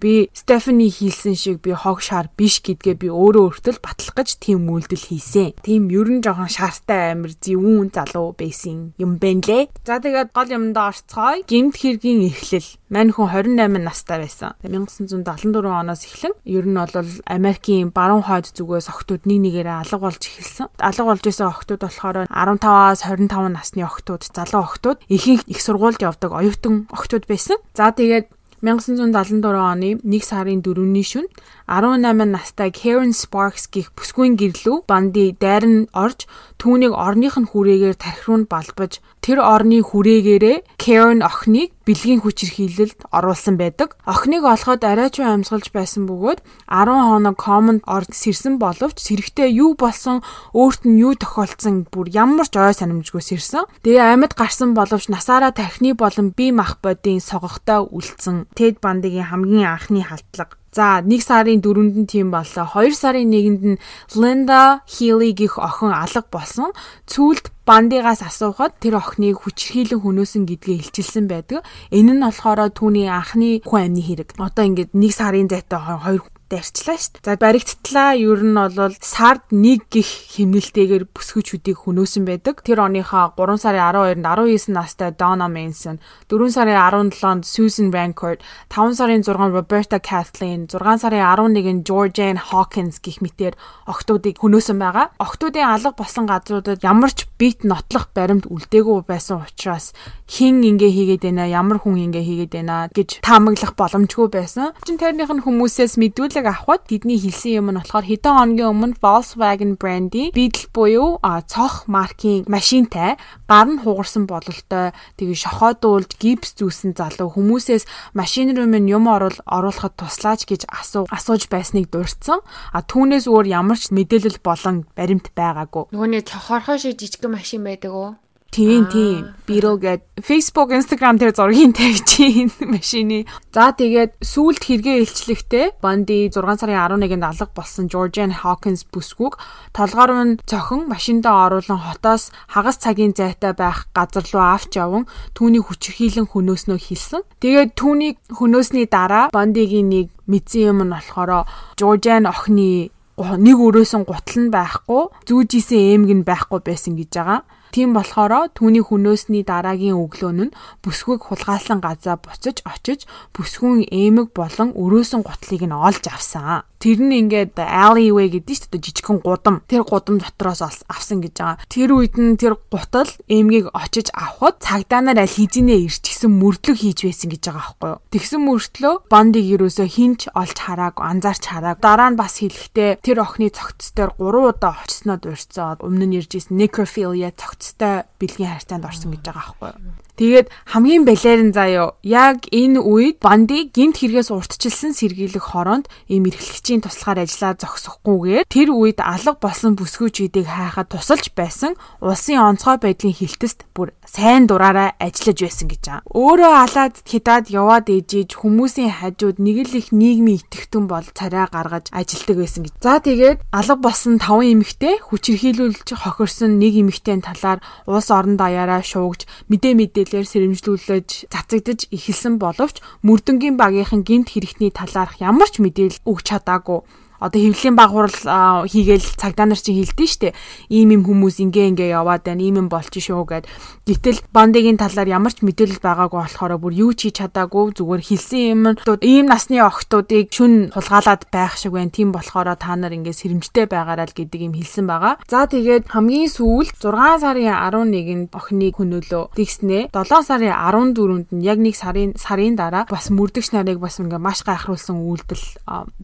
[0.00, 4.66] би Стефани хийсэн шиг би хог шар биш гэдгээ би өөрөө өөртөө батлах гэж тийм
[4.72, 5.60] үйлдэл хийсэн.
[5.60, 9.68] Тийм ер нь жоохон шаартай амир зөвүүн залуу байсан юм байна лээ.
[9.84, 11.44] За тэгээд гол юмдаа орцгоё.
[11.44, 12.80] Гимт хэргийн эхлэл.
[12.90, 14.58] Мань хүн 28 настай байсан.
[14.66, 20.18] 1974 оноос эхлэн ер нь бол Америкийн баруун хойд зүгээс охтууд нэг нэгээрээ алга болж
[20.18, 20.74] эхэлсэн.
[20.82, 26.34] Алга болж исэн охтууд болохоор 15-аас 25 насны охтууд, залуу охтууд ихэнх их сургуульд явдаг
[26.34, 27.62] оюутан охтууд байсан.
[27.78, 28.26] За тэгээд
[28.60, 31.28] 1974 оны 1 сарын 4-ний шөнө
[31.66, 36.26] 18 настай Karen Sparks гих бүсгүйн гэрлүү банди дайрн орж
[36.60, 43.56] түүнийг орных нь хүрээгээр тархи руу балбаж тэр орны хүрээгээрээ Karen охиныг бэлгийн хүчирхийлэлд оруулсан
[43.56, 43.96] байдаг.
[44.04, 50.20] Охиныг олоход арайчуу амьсгалж байсан бөгөөд 10 хоног комонд орж сэрсэн боловч сэрэгтээ юу болсон,
[50.52, 53.64] өөрт нь юу тохиолдсон бүр ямар ч ой санамжгүй сэрсэн.
[53.80, 58.52] Тэгээ амьд гарсан боловч насаараа тархины болон бие мах бодийн согогтой үлдсэн.
[58.52, 62.66] Тэд бандыгийн хамгийн анхны халдлага За 1 сарын 4-нд нь тийм боллоо.
[62.78, 63.80] 2 сарын 1-нд нь
[64.14, 66.70] Linda Healy гих охин алга болсон.
[67.10, 71.66] Цүүлд бандигаас асуухад тэр охиныг хүчрхийлэн хөнөөсөн гэдгээ илчилсэн байдаг.
[71.90, 74.38] Энэ нь болохоор түүний анхны хүн амны хэрэг.
[74.38, 77.24] Одоо ингээд 1 сарын зайтай 2 дайрчлаа шүү дээ.
[77.24, 82.66] За баригдтлаа ер нь бол сард нэг гих хэмнэлтэйгээр бүсгүйчүүдийг хөнөөсөн байдаг.
[82.66, 88.98] Тэр оныхоо 3 сарын 12-нд 19 настай Donna Manson, 4 сарын 17-нд Susan Rancourt, 5
[88.98, 93.54] сарын 6-нд Roberta Kathleen, 6 сарын 11-нд Georgianne Hawkins гих мэтээр
[93.86, 95.14] охтуудыг хөнөөсөн байгаа.
[95.22, 99.94] Охтуудын алга болсон газруудад ямар ч бит нотлох баримт үлдээгүй байсан учраас
[100.26, 104.74] хин ингээ хийгээд байна, ямар хүн ингээ хийгээд байна гэж таамаглах боломжгүй байсан.
[104.84, 108.96] Чин тэрнийх нь хүмүүсээс мэдүүл мэдлэг авахд тэдний хэлсэн юм нь болохоор хэдэн хоногийн өмнө
[109.04, 116.96] Volkswagen брендийн Beetle буюу цох маркийн машинтай гар нь хугарсан бололтой тэгээ шохоодуулж гипс зүүсэн
[116.96, 117.84] залуу хүмүүсээс
[118.16, 122.40] машин руу минь юм орол оруулахад туслаач гэж асуу асууж байсныг дурдсан.
[122.72, 125.92] А түүнээс өөр ямар ч мэдээлэл болон баримт байгаагүй.
[125.92, 128.16] Нөгөөний цохорхоо шиг жижиг машин байдаг уу?
[128.50, 129.30] Тийм тийм.
[129.46, 133.22] Beetle гээд Facebook, Instagram дээр зургийг тавьчихин машины.
[133.54, 139.38] За тэгээд сүүлд хэрэгээ илчлэхдээ Bondi 6 сарын 11-нд алга болсон Georgian Hawkins бүсгүйг
[139.70, 145.06] толгоор нь цохин машиндаа оруулан хотоос хагас цагийн зайтай байх газар руу авч яван
[145.38, 147.22] түүний хүчрхийлэн хөнөөснөө хэлсэн.
[147.38, 151.46] Тэгээд түүнийг хөнөөсний дараа Bondi-гийн нэг мэдсэн юм нь болохоор
[151.78, 157.40] Georgian охины нэг өрөөсөн гутал нь байхгүй, зүүжисэн эмэг нь байхгүй байсан гэж байгаа.
[157.70, 164.74] Тийм болохоор түүний хөнөөсний дараагийн өглөө нь бүсгүйг хулгайлан газаа буцаж очиж бүсгүйн эмэг болон
[164.74, 166.66] өрөөсөн гутлыг нь олж авсан.
[166.80, 169.60] Тэр нь ингээд alleyway гэдэг чинь жижигхэн гудам.
[169.68, 171.60] Тэр гудам дотроос авсан гэж байгаа.
[171.68, 177.04] Тэр үед нь тэр гутал эмгийг очиж авахд цагдаа нар аль хизинээ ирчихсэн мөрдлөг хийж
[177.04, 178.00] байсан гэж байгаа байхгүй юу.
[178.16, 181.84] Тэгсэн мөртлөө бондыг юусоо хинч олж харааг, анзаарч харааг.
[181.84, 186.56] Дараа нь бас хэлэхдээ тэр охины цогцсдоор 3 удаа очсноо дурцаад өмнө нь ирж исэн
[186.56, 187.28] necrophilia
[187.60, 189.94] цогцтой бэлгийн хайрцаанд орсон гэж байгаа байхгүй юу.
[190.20, 196.84] Тэгээд хамгийн балерин заяо яг энэ үед банди гинт хэрэгээс уртчилсан сэргийлэх хороонд ийм эрхлэгчийн
[196.84, 201.72] туслахаар ажиллаа зогсохгүйгээр тэр үед алга болсон бүсгүйчүүдийг хайхад тусалж байсан
[202.04, 206.04] улсын онцгой байдлын хилтэст бүр сайн дураараа ажиллаж байсан гэж байгаа.
[206.12, 211.88] Өөрөө алаад хятад яваад ээжиж хүмүүсийн хажууд нэг л их нийгмийн итгэвтэн бол царай гаргаж
[211.96, 212.74] ажилдаг байсан гэж.
[212.84, 219.24] За тэгээд алга болсон 5 эмэгтэй хүчирхийлүүлж хохирсон нэг эмэгтэйн талаар улс орон даяараа шуугж
[219.48, 226.02] мэдээ мэдээ хэлээр сэрэмжлүүлж цацагдж эхэлсэн боловч мөрдөнгийн багийнхан гинт хэрэгтний талаарх ямар ч мэдээлэл
[226.02, 226.82] өгч чадаагүй
[227.20, 228.16] одоо хөвлийн багварл
[228.64, 230.34] хийгээл цагдаа нар чинь хэлдэж штэ.
[230.72, 233.44] Ийм юм хүмүүс ингээ ингээ яваад байна ийм юм болчих шүү гэд.
[233.84, 238.42] Гэтэл бандигийн талаар ямар ч мэдээлэл байгаагүй болохоор бүр юу ч хийж чадаагүй зүгээр хэлсэн
[238.48, 238.60] юм.
[239.04, 241.92] Ийм насны охтуудыг шүн хулгаалаад байх шиг байна.
[241.92, 245.20] Тийм болохоор та нар ингээ сэрэмжтэй байгаарай л гэдэг юм хэлсэн байгаа.
[245.28, 249.36] За тэгээд хамгийн сүүлд 6 сарын 11-нд охиныг хөнөөлөө.
[249.36, 254.22] Тэгснэ 7 сарын 14-нд нь яг нэг сарын сарын дараа бас мөрдөгч нарыг бас ингээ
[254.22, 255.44] маш гайхруулсан үйлдэл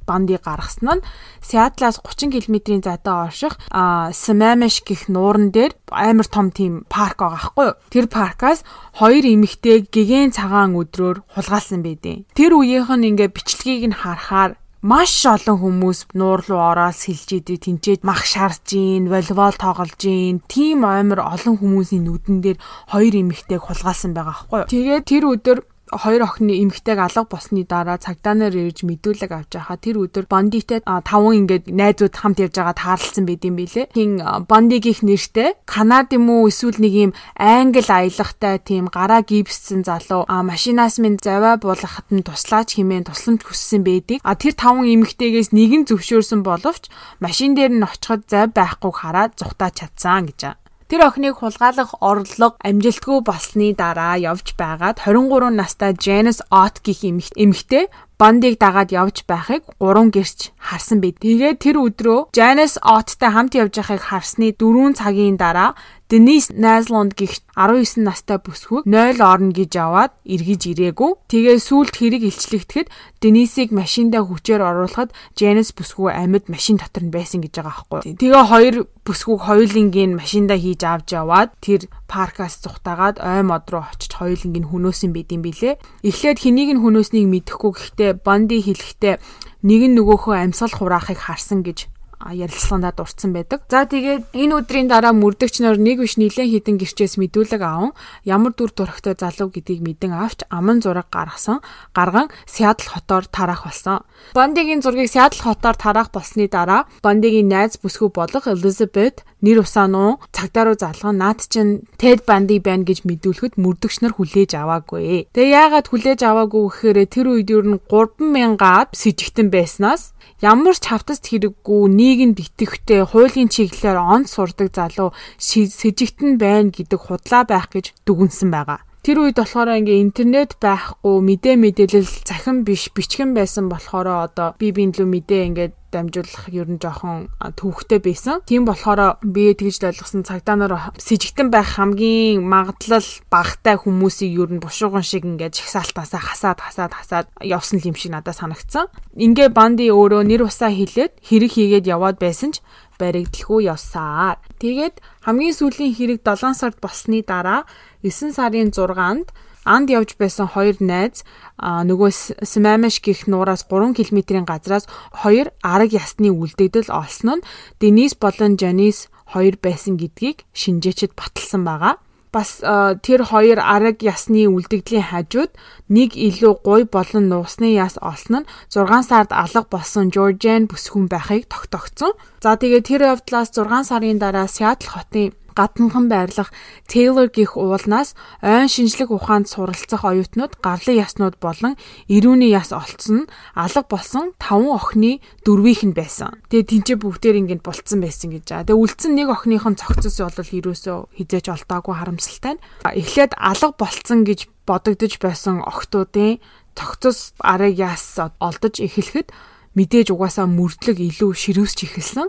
[0.05, 1.06] бандыг гаргасан нь
[1.47, 7.67] Сиатлаас 30 км-ийн зайтай орших Самамеш гих нууран дээр амар том тийм парк байгаа хгүй
[7.71, 7.79] юу.
[7.93, 8.67] Тэр паркаас
[8.99, 15.25] хоёр эмэгтэй гэгэн цагаан өдрөөр хулгайлсан байдیں۔ Тэр үеийнх нь ингээ бичлэгийг нь харахаар маш
[15.27, 20.87] олон хүмүүс нуур руу ороод сэлж идэв тэнцээд мах шарж гин волейбол тоглож гин тийм
[20.87, 22.59] амар олон хүмүүсийн нүдэн дээр
[22.95, 24.71] хоёр эмэгтэйг хулгайлсан байгаа байхгүй юу.
[24.71, 25.59] Тэгээд тэр өдөр
[25.93, 30.83] хоёр охины эмэгтэйг алга болсны дараа цагдаа нар ирж мэдүүлэг авч байхаа тэр өдөр Бондитэй
[30.83, 33.87] таван ингээд найзууд хамт явж байгаа таарлсан байд юм билэ.
[33.95, 34.19] Хин
[34.51, 40.99] Бондигийнх нэртэй Канад юм уу эсвэл нэг юм англи аялахтай тийм гараа гипссэн залуу машинаас
[40.99, 44.19] минь заваа буулгахад нь туслаач хэмээн тусламж хүссэн байдаг.
[44.27, 46.91] А тэр таван эмэгтэйгээс нэг нь зөвшөөрсөн боловч
[47.23, 50.66] машин дээр нь очиход зав байхгүй хараад зүхтаа чадсан гэж.
[50.87, 57.91] Тэр охиныг хулгайлах орлого амжилтгүй болсны дараа явж байгаад 23 настай Janice Ott гэх эмэгтэй
[58.15, 61.19] Бондыг дагаад явж байхыг гурван гэрч харсан байд.
[61.19, 65.75] Тэгээд тэр өдрөө Janice Ott-тай хамт явж байхыг харсны 4 цагийн дараа
[66.09, 71.19] Денис Найзлонд гих 19 настай бүсгүй 0 орно гэж аваад эргэж ирээгүй.
[71.27, 77.43] Тэгээ сүулт хэрэг илчлэгдэхэд Денисийг машиндаа хүчээр оруулахад Janice бүсгүй амьд машин дотор нь байсан
[77.43, 78.23] гэж байгаа байхгүй.
[78.23, 84.15] Тэгээ хоёр бүсгүйг хоёулынгийн машиндаа хийж авч яваад тэр паркаас зүхтагаад ой мод руу очиж
[84.15, 85.75] хоёулынгийн хөнөөсөн байд юм билэ.
[86.07, 89.19] Эхлээд хэнийг нь хөнөөснийг мэдэхгүй гэхдээ Банди хэлэхдээ
[89.67, 91.91] нэг нь нөгөөхөө амьсгал хураахыг харсан гэж
[92.33, 93.63] ярилцлагандаа дурдсан байдаг.
[93.69, 97.93] За тэгээд энэ өдрийн дараа мөрдөгч нар нэг биш нэлээд хідэн гэрчээс мэдүүлэг аван
[98.25, 101.63] ямар дүр төрхтэй залуу гэдгийг мэдэн авч аман зураг гаргасан.
[101.95, 104.03] Гарган Сиатл хотоор тараах болсон.
[104.35, 110.65] Бондигийн зургийг Сиатл хотоор тараах болсны дараа Бондигийн найз бүсгүй болох Elizabeth нэр усаануу цагдаа
[110.65, 115.29] руу залган наад чин Ted Bundy байна гэж мэдүүлэхэд мөрдөгч нар хүлээж аваагүй.
[115.31, 120.77] Тэгээ яагаад хүлээж аваагүй гэхээр тэр үед ер нь 3000-аад с ิจ гтэн байснаас ямар
[120.77, 121.81] ч хавтаст хэрэггүй
[122.17, 128.81] нийгэмд итгэвтэй хуулийн чиглэлээр онц сурдаг залуу сэжигтэн байна гэдэг худлаа байх гэж дүгнсэн байгаа.
[129.07, 134.75] Тэр үед болохоор ингээ интернет байхгүй мэдээ мэдээлэл цахим биш бичгэн байсан болохоор одоо би
[134.75, 138.43] биенлүү мэдээ ингээд дамжуулах ер нь жоохон төвхтэй байсан.
[138.51, 144.59] Тийм болохоор би тэгж ойлгосон цагдаа нар сэжигтэн байх хамгийн магадлал багтай хүмүүсийг ер нь
[144.59, 148.91] бушууган шиг ингээд жагсаалтаасаа хасаад хасаад хасаад явсан юм шиг надад санагдсан.
[149.15, 152.61] Ингээ банди өөрөө нэр усаа хилээд хэрэг хийгээд яваад байсан ч
[152.99, 154.41] баригдalхүү явсаар.
[154.57, 157.69] Тэгээд хамгийн сүүлийн хэрэг 7 сард болсны дараа
[158.07, 159.35] 9 сарын 6-нд
[159.67, 161.27] анд явж байсан хоёр найз
[161.59, 162.11] нөгөө
[162.47, 167.47] Смамеш гих нуураас 3 км-ийн газраас хоёр арга ясны үлдэгдэл олсон нь
[167.83, 171.99] Денис болон Жанис хоёр байсан гэдгийг шинжээчд баталсан байгаа.
[172.37, 172.61] бас
[173.01, 175.57] тэр хоёр араг ясны үлдэгдлийн хажууд
[175.89, 181.49] нэг илүү гуй болон нуусны яс олсон нь 6 сард алга болсон Жоржиан бүсгүн байхыг
[181.49, 182.13] тогтоогцсон.
[182.45, 186.53] За тэгээд тэр явдлаас 6 сарын дараа Сиэтл хотын гаднанхан байрлах
[186.87, 188.15] Taylor гих уулнаас
[188.45, 191.75] ойн шинжлэх ухаанд суралцах оюутнууд гарлын яснууд болон
[192.07, 196.37] ирүүний яс олцсон нь алга болсон 5 охины дөрвийнх нь байсан.
[196.53, 198.69] Тэгээ тэнцээ бүгдээр ингэж болцсон байсан гэж.
[198.69, 202.61] Тэгээ үлдсэн нэг охиных нь цогцос бол ерөөсөө хизээж олдоогүй харамсалтай.
[202.85, 206.39] Эхлээд алга болцсон гэж бодогдож байсан охтуудын
[206.77, 209.33] цогцос арыг яс олдож эхлэхэд
[209.77, 212.29] мэдээж угаасаа мөрдлөг илүү ширүүсч эхэлсэн.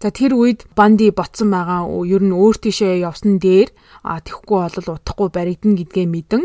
[0.00, 3.68] За тэр үед банди ботсон байгаа ер нь өөр тийшээ явсан дээр
[4.00, 6.44] тэхгүй бол утахгүй баригдана гэдгээ мэдэн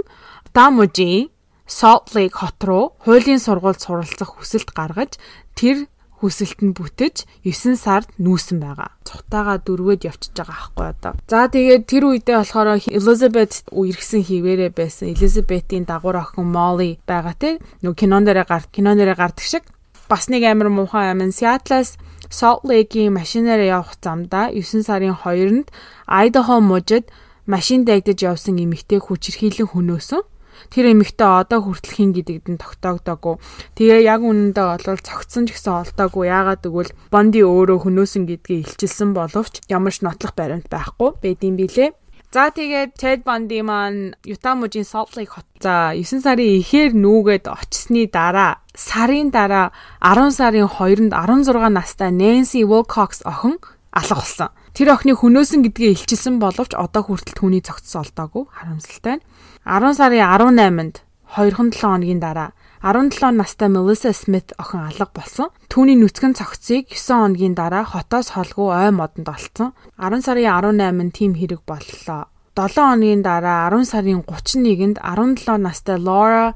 [0.52, 1.32] Дамужи
[1.64, 5.16] Salt Lake хот руу хуулийн сургуульд суралцах хүсэлт гаргаж
[5.56, 5.88] тэр
[6.20, 8.92] хүсэлт нь бүтэж 9 сард нүүсэн байгаа.
[9.08, 11.14] Цухтаага дөрвөөд явчихж байгаа аахгүй одоо.
[11.28, 15.12] За тэгээд тэр үедээ болохоор Elizabeth үерхсэн хിവэрэ байсан.
[15.12, 17.60] Elizabeth-ийн дагуур охин Molly байгаа те.
[17.84, 19.64] Нөө кинон дээрээ гард кинон дээрээ гардаг шиг
[20.08, 21.24] бас нэг амар муухай юм.
[21.30, 25.70] Seattle-аас Salt Lake-ийн машинаар явах замдаа 9 сарын 2-нд
[26.08, 27.10] Idaho мужид
[27.46, 30.24] машин дайгдаж явсан эмэгтэй хүчирхийлэн хөнөөсөн.
[30.72, 33.36] Тэр эмэгтэй одоо хүртэл хин гэдэгт нь тогтоогдоогүй.
[33.76, 36.26] Тэгээ яг үнэндээ бол цогцсон ч гэсэн олдоогүй.
[36.32, 41.90] Яагаад гэвэл Бонди өөрөө хөнөөсөн гэдгийг илчилсэн боловч ямар ч нотлох баримт байхгүй байдсан билээ.
[42.36, 45.48] За тэгээд Ted Bundy маань Utah мужийн Salt Lake хот.
[45.64, 49.72] За 9 сарын ихээр нүүгээд очсны дараа сарын дараа
[50.04, 53.56] 10 сарын 2-нд 16 настай Nancy Wilcox охин
[53.96, 54.52] алга болсон.
[54.76, 59.24] Тэр охины хөнөөсөн гэдгээ илчилсэн боловч одоо хүртэл түүний цогцос олдоогүй харамсалтай.
[59.64, 61.08] 10 сарын 18-нд
[61.40, 62.52] 2-7 хоногийн дараа
[62.86, 65.50] 17 настай Melissa Smith охин алга болсон.
[65.74, 69.74] Түүний нүцгэн цогцыг 9 хоногийн дараа хотоос холгүй ой модонд олцсон.
[69.98, 72.30] 10 сарын 18-нд тим хэрэг боллоо.
[72.54, 76.54] 7 хоногийн дараа 10 сарын 31-нд 17 настай Laura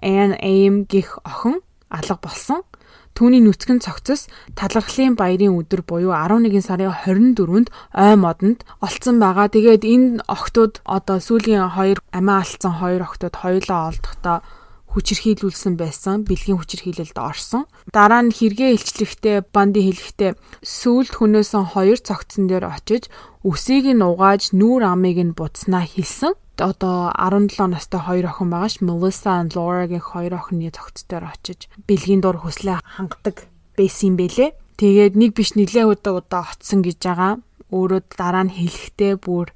[0.00, 1.60] Ann Aim гих охин
[1.92, 2.64] алга болсон.
[3.12, 9.52] Түүний нүцгэн цогцос талархлын баярын өдөр буюу 11 сарын 24-нд ой модонд олцсон байгаа.
[9.52, 14.40] Тэгээд энэ охтууд одоо сүүлийн хоёр амиа алдсан хоёр охтууд хоёулаа олдохдоо
[14.96, 17.68] хүчирхийлүүлсэн байсан бэлгийн хүчирхийлэлд орсон.
[17.92, 20.32] Дараа нь хэрэгээ илчлэхдээ банди хэлэхдээ
[20.64, 23.12] сүүлд хүнөөсөн хоёр цогцсон дээр очиж
[23.44, 26.32] үсийг нь угааж нүүр амыг нь буцнаа хэлсэн.
[26.56, 31.68] Одоо 17 настай хоёр охин байгаа ш Melissa and Laura-гийн хоёр охины цогц дээр очиж
[31.84, 33.44] бэлгийн дур хүслээ хангадаг
[33.76, 34.56] байсан бэлээ.
[34.80, 37.44] Тэгээд нэг биш нэлээ удаа удаа очсон гэж байгаа.
[37.68, 39.52] Өөрөө дараа нь хэлэхдээ бүр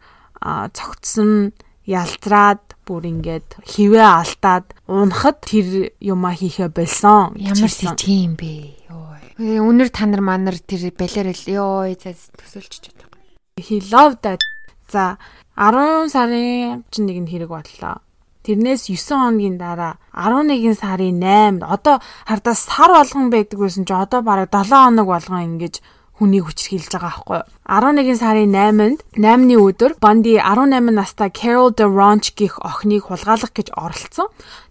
[0.77, 1.57] цогцсон
[1.89, 7.39] ялзраад бүр ингээд хивээ алдаад унахад тэр юмаа хийхэ болсон.
[7.39, 8.75] Ямар тийм бэ?
[8.91, 9.63] Йой.
[9.63, 13.15] Үнэр та нар манар тэр балер л ёо төсөөлчих чадах.
[13.55, 14.43] He loved that.
[14.91, 15.17] За
[15.55, 18.03] 10 сарын 31-нд хэрэг боллоо.
[18.43, 24.27] Тэрнээс 9 хоногийн дараа 11 сарын 8-нд одоо хардаа сар болгон байдаг байсан ч одоо
[24.27, 25.79] бараг 7 хоног болгон ингэж
[26.19, 27.49] хүнийг хүчрхийлж байгаа байхгүй юу.
[27.71, 34.27] 11 сарын 8-нд 8-ны өдөр Банди 18 настай Carol DeRonch гих охиныг хулгайлах гэж оролцсон.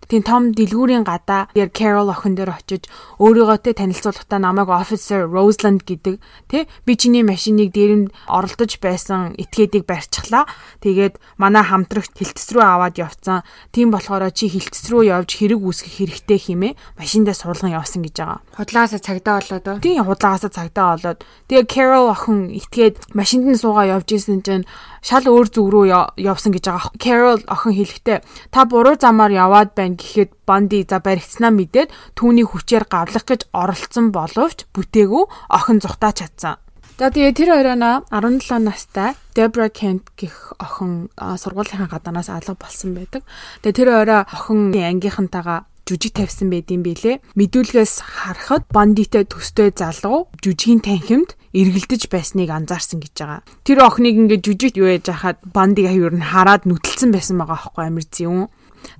[0.09, 2.89] Тийм том дэлгүүрийн гадаа дээр Carol охин дээр очиж
[3.21, 6.17] өөрийгөө тэ танилцуулахдаа намайг officer Roseland гэдэг
[6.49, 10.49] тэ би чиний машиныг дээрэнд оролдож байсан этгээдийг барьчихлаа.
[10.81, 13.45] Тэгээд манай хамтрагч хилцэс рүү аваад явцсан.
[13.69, 18.41] Тийм болохоор чи хилцэс рүү явж хэрэг үүсгэх хэрэгтэй хэмээн машиндаа суулган явсан гэж байгаа.
[18.57, 19.77] Худлаагаасаа цагдаа болоод оо.
[19.77, 21.21] Тийм худлаагаасаа цагдаа болоод.
[21.45, 24.65] Тэгээ Carol охин этгээд машинд нь суугаа явж исэн чинь
[25.04, 25.86] шал өөр зүг рүү
[26.17, 26.95] явсан гэж байгаа.
[26.97, 28.17] Carol охин хэлэхдээ
[28.49, 34.10] та буруу замаар яваад байна гэхэд Банди за баригдсанаа мэдээд түүний хүчээр гавлах гэж оролцсон
[34.10, 35.23] боловч бүтээгүү
[35.54, 36.58] охин зүхтаа чадсан.
[36.99, 43.23] За тэгээ тэр хоёроо 17 настай Debra Kent гэх охин сургуулийн гадаанаас алга болсон байдаг.
[43.63, 47.21] Тэгээ тэр хоёроо охин ангийнхантайгаа жүжиг тавьсан байдсан бэлээ.
[47.34, 53.41] Мэдүүлгээс харахад бандитэй төстэй залуу жүжигийн танхимд эргэлдэж байсныг анзаарсан гэж байгаа.
[53.65, 57.89] Тэр охиныг ингээд жүжигт юу яж хахад бандиг аюур нь хараад нүтэлсэн байсан байгаа аахгүй
[57.89, 58.47] амир зүүн.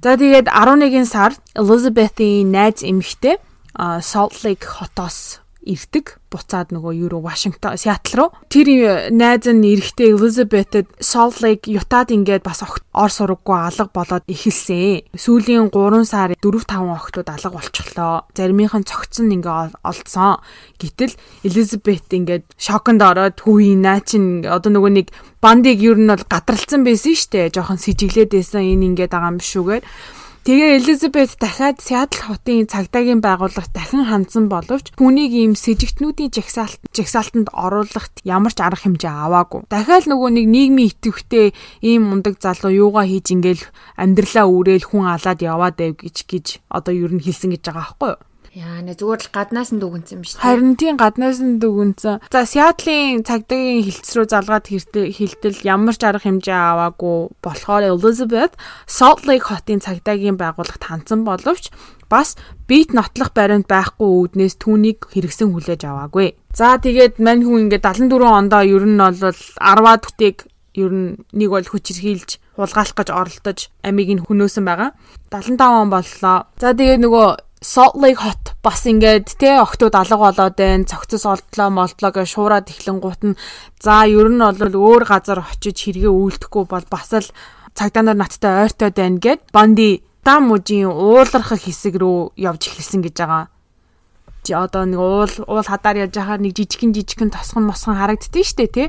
[0.02, 3.38] За тэгээд 11 сард Elizabeth-ийн найз эмэгтэй
[3.78, 8.70] Salt Lake хотоос ирдэг буцаад нөгөө Euro Washington Seattle руу тэр
[9.10, 15.10] найз нь эрэхтэй Elizabeth-д Salt Lake Utah-д ингээд бас ор сураггүй алга болоод эхэлсэн.
[15.18, 18.26] Сүүлийн 3 сар 4 5 охтууд алга болчихлоо.
[18.38, 20.42] Заримийнх нь цогцсон ингээ олдсон.
[20.78, 25.08] Гэтэл Elizabeth ингээд шоконд ороод хүү наа чин одоо нөгөө нэг
[25.42, 27.50] бандыг юу нь бол гадралцсан байсан штэ.
[27.50, 29.84] Жохон сэжиглээд байсан энэ ингээд байгаа юм шүүгээр
[30.48, 37.52] Тэгээ Элизабет дахиад Сиэтл хотын цагдаагийн байгууллагт дахин хандсан боловч түүнийг ийм сэжигтнүүдийн жагсаалт жагсаалтанд
[37.52, 39.68] оруулахт ямар ч арга хэмжээ аваагүй.
[39.68, 41.52] Дахиад нөгөө нэг нийгмийн итгэвхтэй
[41.84, 43.68] ийм мундаг залуу юугаа хийж ингээл
[44.00, 48.10] амьдралаа үүрээл хүн алаад яваад байв гэж гэж одоо ер нь хэлсэн гэж байгаа байхгүй
[48.16, 48.29] юу?
[48.58, 50.42] Яа нэ зүгээр л гаднаас нь дүгнсэн юм шүү.
[50.42, 52.26] Харин тийм гаднаас нь дүгнсэн.
[52.34, 58.58] За Сиэтлийн цагдаагийн хилцс рүү залгаад хилтэл ямар ч арга хэмжээ аваагүй болохоор Elizabeth
[58.90, 61.70] Salt Lake хотын цагдаагийн байгууллагт хандсан боловч
[62.10, 62.34] бас
[62.66, 66.34] бит нотлох баримт байхгүй үүднээс түүнийг хэрэгсэн хүлээж аваагүй.
[66.58, 71.50] За тэгээд мань хүн ингээд 74 ондоо ер нь бол 10-аад бүтийг ер нь нэг
[71.54, 74.98] бол хүчирхийлж хулгайлах гэж оролдож амийг нь хөнөөсөн байгаа.
[75.30, 76.38] 75 он боллоо.
[76.58, 77.28] За тэгээд нөгөө
[77.62, 80.88] Salt Lake Hot бас ингээд те октод алга болоод байна.
[80.88, 83.40] Цогцос олдлоо, молдлоо гэж шуураад эхлэнгуут нь
[83.84, 87.28] за ер нь бол өөр газар очиж хэрэгээ үйлдэхгүй бол бас л
[87.76, 93.16] цагдаа нар надтай ойртой байна гэд Банди дам мужийн уулархах хэсэг рүү явж эхэлсэн гэж
[93.28, 93.52] байгаа.
[94.48, 98.68] Чи одоо нэг уул уул хадаар явж байхаар нэг жижигэн жижигэн тосгон мосгон харагддээ штэ
[98.72, 98.84] те.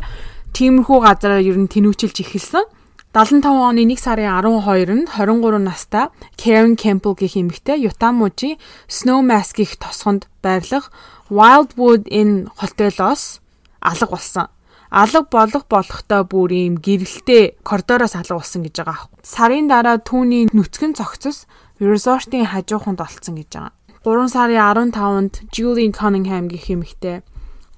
[0.55, 2.65] Тиймэрхүү газараар ер нь тэнүүчилж эхэлсэн.
[3.11, 6.07] 75 оны 1 сарын 12-нд 23 настай
[6.39, 8.55] Karen Campbell гэх эмэгтэй Utah мужийн
[8.87, 10.95] Snowmass гэх тосгонд байрлах
[11.27, 13.43] Wildwood Inn хотелоос
[13.83, 14.47] алга болсон.
[14.95, 19.11] Алга болох болохтой бүр ийм гэрэлтэй коридороос алга болсон гэж байгаа.
[19.27, 21.51] Сарын дараа түүний нүцгэн цогцос
[21.83, 23.75] resort-ийн хажууханд олцсон гэж байгаа.
[24.07, 27.27] 3 сарын 15-нд Julie Cunningham гэх эмэгтэй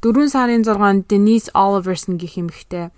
[0.04, 2.92] 4 сарын 6-нд Denise Oliverson гэх эмэгтэй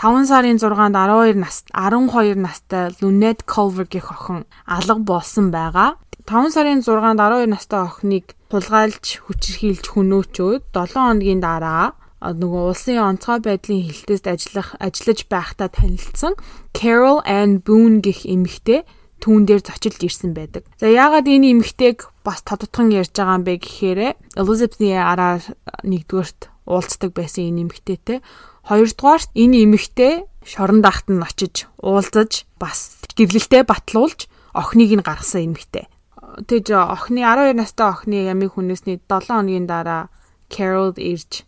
[0.00, 6.00] 5 сарын 6-нд 12 нас 12 настай Lunet Culver гэх охин алга болсон байгаа.
[6.24, 11.92] 5 сарын 6-нд 12 настай охиныг тулгайлж хүчирхийлж хөнөөчөөд 7 хоногийн дараа
[12.24, 16.32] нөгөө улсын онцгой байдлын хилтэст ажиллах ажиллаж байхдаа танилцсан
[16.72, 18.88] Carol Ann Boone гэх эмэгтэй
[19.20, 20.64] түүн дээр зочилж ирсэн байдаг.
[20.80, 25.44] За яагаад энэ эмэгтэйг бас тодотгон ярьж байгаа юм бэ гэхээр Elizabeth-ийн араа
[25.84, 28.24] нэгдүгээрт уулздаг байсан энэ эмэгтэйтэй
[28.70, 35.90] Хоёрдугаарт энэ эмэгтэй шорон дахт нь очиж уулзаж бас гэрлэлтэд батлуулж охиныг нь гаргасан эмэгтэй.
[36.46, 40.06] Тэгж охины 12 настай охины ямиг хүнээсний 7 хоногийн дараа
[40.46, 41.42] Carol ирж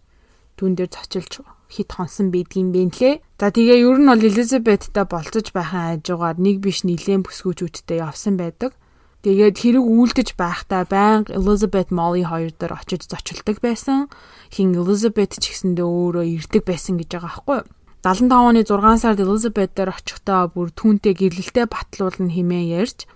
[0.58, 3.14] түн дээр цочилж хит хонсон байдгийн бэ нлээ.
[3.38, 8.74] За тэгээ ер нь бол Elizabethтэй болцож байхын хажуугаар нэг биш нилээн бүсгүүчүүдтэй явсан байдаг.
[9.22, 14.10] Тэгээд хэрэг үйлдэж байхдаа байнга Elizabeth Molly хоёр дээр очиж зочилдог байсан.
[14.50, 17.70] Хин Elizabeth ч гэсэндээ өөрөө ирдэг байсан гэж байгаа байхгүй юу?
[18.02, 23.06] 75 оны 6 сард Elizabeth дээр очихдоо бүр түүнтэй гэрлэлтэд батлуулна хэмээн ярьж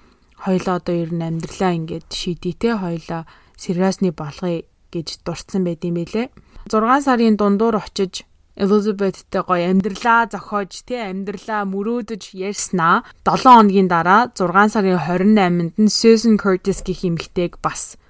[0.46, 3.26] хоёлоо одоо ер нь амьдралаа ингээд шийдээ те хоёлоо
[3.58, 4.62] сериасны болгоё
[4.94, 6.30] гэж дурдсан байт юм бэлээ.
[6.70, 8.22] 6 сарын дундуур очиж
[8.56, 15.92] Elizabethтэй гоё амьдралаа зохиож тий амьдралаа мөрөөдөж ярьснаа 7 хоногийн дараа 6 сарын 28-нд нь
[15.92, 18.00] Susan Curtis гэх эмэгтэйг бас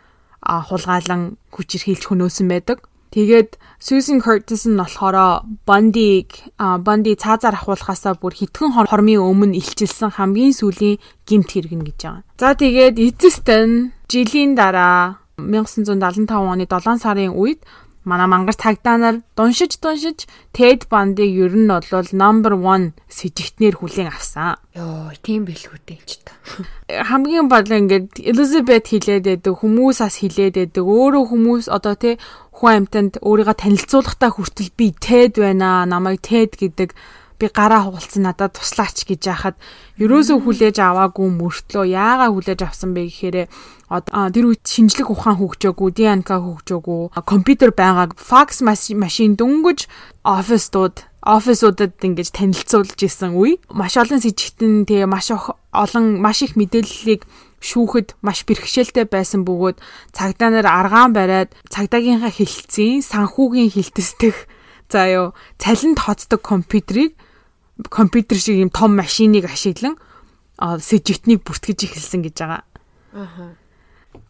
[0.47, 2.79] хулгайлан хүчирхийлж хөнөөсөн байдаг.
[3.11, 6.55] Тэгээд Susan Curtis нь болохоор Bundy-г
[6.87, 12.23] Bundy цаазаар ахуулахаасаа бүр хитгэн хормын өмнө илчилсэн хамгийн сүүлийн гимт хэрэгнэ гэж байгаа.
[12.39, 17.65] За тэгээд эцэст нь жилийн дараа 1975 оны 7 сарын үед
[18.07, 24.14] манай мангар цагдаа нар дуншиж дуншиж Ted Bundy-г ер нь бол number 1 сэжигтнэр хүлээн
[24.14, 24.62] авсан.
[24.79, 26.38] Йоо, тийм билгүү дээ ч та.
[26.87, 30.85] Хамгийн бол ингээд Elizabeth хилээд байдаг, хүмүүс бас хилээд байдаг.
[30.87, 32.14] Өөрөө хүмүүс одоо тий
[32.55, 36.95] хүн амьтанд өөрийгөө танилцуулахдаа хүртэл би Ted байна, намайг Ted гэдэг
[37.38, 39.57] би гараа хугалцсан надад туслаач гэж яхад
[40.01, 43.37] ерөөсөө хүлээж аваагүй мөртлөө яагаад хүлээж авсан бэ гэхээр
[43.87, 49.87] тэр үед шинжлэх ухаан хөгжөөгүй, ДНК хөгжөөгүй, компьютер байгааг факс машин дөнгөж
[50.27, 53.59] оффистууд офисуудад ингэж танилцуулж исэн үе.
[53.70, 57.27] Маш олон сэжигтэн тэгээ маш олон маш их мэдээллийг
[57.59, 59.83] шүүхэд маш бэрхшээлтэй байсан бөгөөд
[60.14, 64.46] цагдаа нар аргаан бариад цагдаагийнхаа хилцэн санхүүгийн хилтэсдэх
[64.87, 65.27] заа юу
[65.59, 67.18] цалинд хоцдог компьютерийг
[67.90, 69.99] компьютер шиг юм том машиныг ашиглан
[70.59, 72.62] сэжигтнийг бүртгэж эхэлсэн гэж байгаа.
[73.18, 73.65] Аа.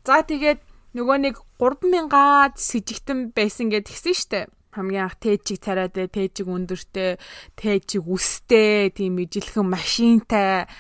[0.07, 0.62] За тэгээд
[0.95, 4.40] нөгөө нэг 3000-аад сэжигтэн байсан гэд гисэн штэ.
[4.71, 7.19] Хамгийн анх тээжиг царайтай, тээжиг өндөртэй,
[7.59, 10.71] тээжиг үстэй, тийм ижилхэн машинтай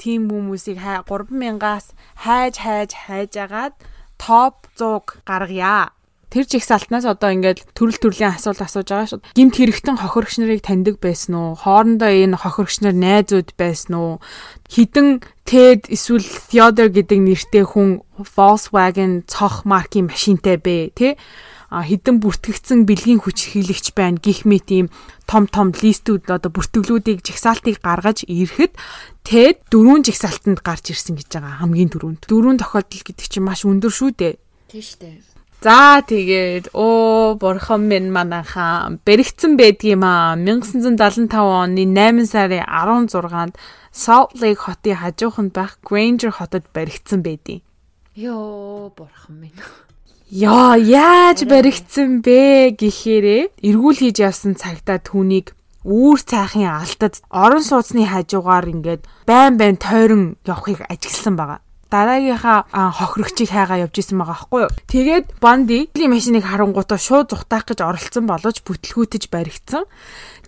[0.00, 1.92] тийм хүмүүсийг 3000-аас
[2.24, 3.76] хайж хайж хайжагаад
[4.16, 5.92] топ 100 гаргая
[6.30, 9.20] тэр жигсаалтнаас одоо ингээд төрөл төрлийн асуулт асууж байгаа шүү.
[9.34, 11.58] Гимт хэрэгтэн хохирогч нарыг таньдаг байсан уу?
[11.58, 14.12] Хоорондоо энэ хохирогч нар найзууд байсан уу?
[14.70, 20.94] Хідэн Ted эсвэл Theodore гэдэг нэртэй хүн Volkswagen цох маркийн машинтай бэ,
[21.70, 24.86] а хідэн бүртгэгдсэн бэлгийн хүч хилэгч байна гих мэт ийм
[25.30, 28.74] том том листүүд одоо бүртгэлүүдийг жигсаалтыг гаргаж ирэхэд
[29.22, 32.26] Тэд дөрвөн жигсаалтанд гарч ирсэн гэж байгаа хамгийн түрүүнд.
[32.26, 34.34] Дөрвөн тохиолдол гэдэг чинь маш өндөр шүү дээ.
[34.66, 35.39] Тийм шүү дээ.
[35.60, 43.60] За тэгээд оо бурхан минь манайхаа бэрэгцэн байдгийм аа 1975 оны 8 сарын 16-нд
[43.92, 47.60] Salt Lake хотын хажууханд байх Granger хотод баригдсан байдیں۔
[48.16, 49.60] Йоо бурхан минь.
[50.32, 55.52] Яа яаж баригдсан бэ гэхээрээ эргүүл хийж явсан цагтаа түүнийг
[55.84, 61.60] үүр цайхын алдад орон сууцны хажуугаар ингээд байн байн тойрон явахыг ажигласан байгаа.
[61.90, 64.72] Дараагийнхаа хохирогчийг хайгаа явж исэн байгаа аахгүй юу.
[64.86, 69.84] Тэгээд Банди машиныг харангуйтаа шууд зүхтаах гэж оролцсон боловч бүтлгүүтэж баригдсан.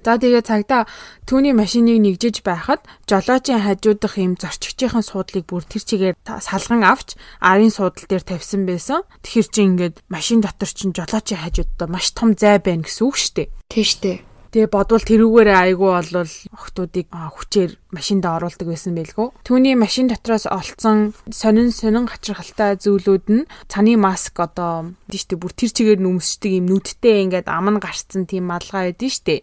[0.02, 0.90] За тэгээ цагта
[1.30, 7.70] түүний машиныг нэгжиж байхад жолоочийн хажуудах юм зорчигчийн суудлыг бүр тэр чигээр салган авч арын
[7.70, 9.06] суудал дээр тавьсан байсан.
[9.22, 13.34] Тэгэхээр чи ингээд машин дотор чин жолоочийн хажуудаа маш том зай байна гэсэн үг шүү
[13.46, 13.48] дээ.
[13.70, 14.31] Тийм шүү дээ.
[14.52, 19.32] Тэгээ бодвол тэрүүгээрээ айгүй болвол охтуудыг хүчээр машинд оруулдаг байсан байлгүй.
[19.48, 25.72] Түүний машин дотроос олцсон сонин сонин хачирхалтай зүйлүүд нь цаны маск одоо тийштэй бүр тэр
[25.72, 29.40] чигээр нүмсчдэг юм нүдтэй ингээд ам нь гарцсан тийм малгай байдэн штэ.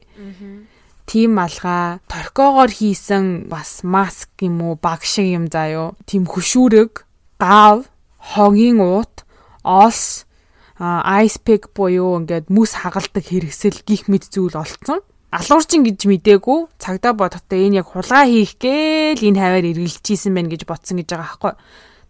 [1.09, 5.89] Тийм малгай, торкоогоор хийсэн бас маск юм уу, баг шиг юм заа юу.
[6.05, 7.01] Тийм хөшүүрэг,
[7.41, 7.89] гав,
[8.21, 9.25] хогийн уут,
[9.65, 10.28] ос
[10.79, 15.03] ice pick буюу ингээд мүс хагалдаг хэрэгсэл гих мэд зүйл олцсон.
[15.29, 20.63] Алуурчин гэж мдээгүй цагдаа бодохдоо энэ яг хулгай хийх гээл энэ хаваар эргэлжижсэн байна гэж
[20.65, 21.53] ботсон гэж байгаа байхгүй.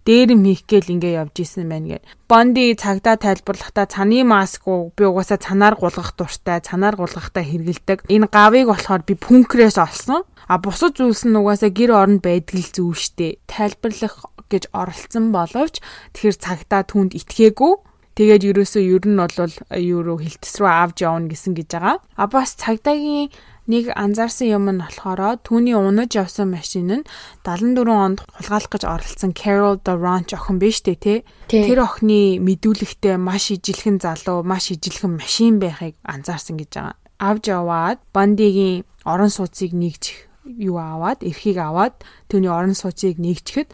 [0.07, 2.07] Дээрэм хийх гээл ингээ явж исэн байна гэд.
[2.32, 8.07] Бонди цагдаа тайлбарлахдаа цаны маск уу би угаасаа цанаар гулгах дуртай, цанаар гулгахтаа хэргэлдэг.
[8.07, 10.24] Энэ гавыг болохоор би пүнкрээс олсон.
[10.47, 13.43] А бусад зүйлс нь угаасаа гэр оронд байдаг л зүйл штэ.
[13.51, 15.84] Тайлбарлах гэж оролцсон боловч
[16.15, 17.89] тэгэхээр цагдаа түнд итгээгүй
[18.20, 22.03] Тэгээд ерөөсөө ер нь бол евро хилтэс рүү авч явна гэсэн гэж байгаа.
[22.20, 23.32] А бас цагдаагийн
[23.72, 27.07] нэг анзаарсан юм нь болохоор түүний унаж явсан машин нь
[27.47, 31.24] 74 онд хулгайлах гэж оролцсон Carol the Ranch охин биш үү те.
[31.47, 36.99] Тэр охины мэдүүлэгтээ маш ижилхэн залуу, маш ижилхэн машин байхыг анзаарсан гэж байгаа.
[37.24, 40.28] Авж яваад Бандигийн орон сууцыг нэгж
[40.59, 43.72] юу аваад, эрхийг аваад түүний орон сууцыг нэгжихэд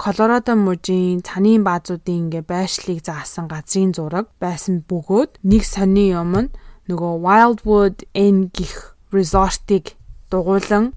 [0.00, 6.52] Колорадо мужийн цанын баазуудын ингээ байршлыг заасан газрын зураг байсан бөгөөд нэг сони юм нь
[6.88, 9.92] нөгөө Wildwood Inn гих resort-ыг
[10.32, 10.96] дугуулan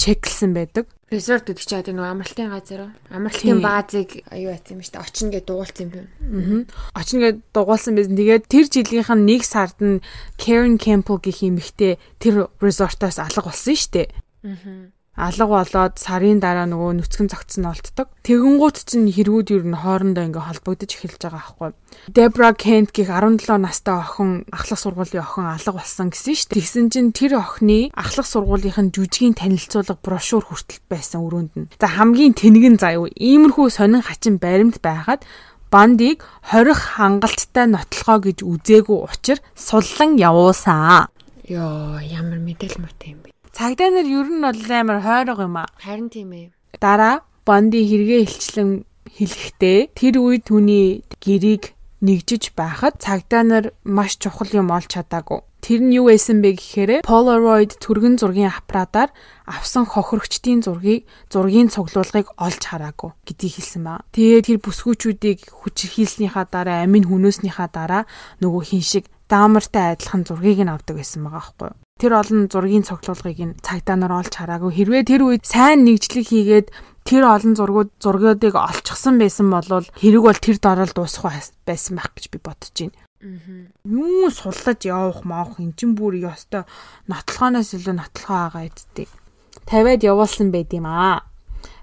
[0.00, 0.88] чеклсэн байдаг.
[1.12, 2.90] Resort гэдэг чинь нөгөө амралтын газар уу?
[3.12, 5.04] Амралтын баазыг аюу яц юм шүү дээ.
[5.04, 6.08] Очно гэж дугуулсан юм байна.
[6.24, 6.96] Аа.
[6.96, 8.16] Очно гэж дугуулсан байсан.
[8.16, 10.00] Тэгээд тэр жилийнх нь нэг сард нь
[10.40, 14.08] Karen Campbell гэх эмэгтэй тэр resort-оос алга болсон шүү дээ.
[14.48, 18.08] Аа алга болоод сарын дараа нөгөө нүцгэн цогцсон олддог.
[18.24, 21.70] Тэгэнгუут чинь хэргүүд ер нь хоорондоо ингээ холбогдож эхэлж байгаа аахгүй.
[22.08, 26.56] Debra Kent гэх 17 настай охин ахлах сургуулийн охин алга болсон гэсэн шүү дээ.
[26.56, 31.68] Тэгсэн чинь тэр охины ахлах сургуулийнх нь жүжигийн танилцуулга брошюр хүртэл байсан өрөөнд нь.
[31.76, 35.22] За хамгийн тэнэгэн заяа иймэрхүү сонин хачин баримт байхад
[35.70, 41.06] бандыг хорих хангалттай нотлохоо гэж үзээгүй учир суллан явуулсан.
[41.46, 43.30] Йоо ямар мэдээлэл мөт юм бэ?
[43.52, 45.68] Цагдаа нар ер нь бол амар хойрог юм аа.
[45.78, 46.54] Харин тийм ээ.
[46.78, 54.48] Дараа Бонди хэрэгээ илчлэн хэлэхдээ тэр үед түүний гэрийг нэгжиж байхад цагдаа нар маш чухал
[54.54, 55.42] юм олж чадаагүй.
[55.60, 59.12] Тэр нь юу байсан бэ гэхээр Polaroid түргэн зургийн аппаратаар
[59.44, 64.06] авсан хохирогчдын зургийг зургийн цуглуулгыг олж хараагүй гэдгийг хэлсэн байна.
[64.16, 68.02] Тэгээд тэр бүсгүүчүүдийг хүчирхийлснийхаа дараа амин хүнөөснийхаа дараа
[68.40, 71.76] нөгөө хин шиг даамартай адилхан зургийг нь авдаг байсан байгаа байхгүй юу?
[72.00, 74.72] Тэр олон зургийн цогцлуулгыг нь цагдаа нар олж хараагүй.
[74.72, 76.68] Хэрвээ тэр үед сайн нэгжлэг хийгээд
[77.04, 81.36] тэр олон зургууд зургуудыг олчихсан байсан бол хэрэг бол тэр дорол дуусах
[81.68, 82.96] байсан байх гэж би бодож байна.
[83.84, 86.64] Юу суллаж явах маах эн чин бүр ёстой
[87.04, 89.08] нотлохоноос илүү нотлохоо байгаа эдтэй.
[89.68, 91.28] Тавиад явуулсан байд юм аа.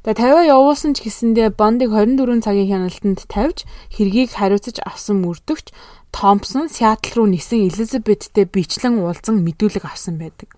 [0.01, 5.75] Тэгээ тавиа явуулсан ч гэсэндээ бондыг 24 цагийн хяналтанд тавьж хэргийг хариуцаж авсан мөрдөгч
[6.11, 10.53] Томпсон Сиэтл руу нисэн Элизабеттэй бичлэн уулзан мэдүүлэг авсан байдаг.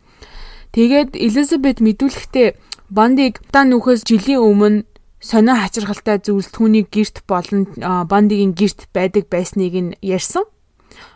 [0.71, 2.55] Тэгээд Элизабет мэдүүлэхдээ
[2.89, 4.85] Бандиг та нүхээс жилийн өмнө
[5.21, 10.45] сонио хачирхалтай зүйлс түүний герт болон Бандигийн герт байдаг байсныг нь ярьсан.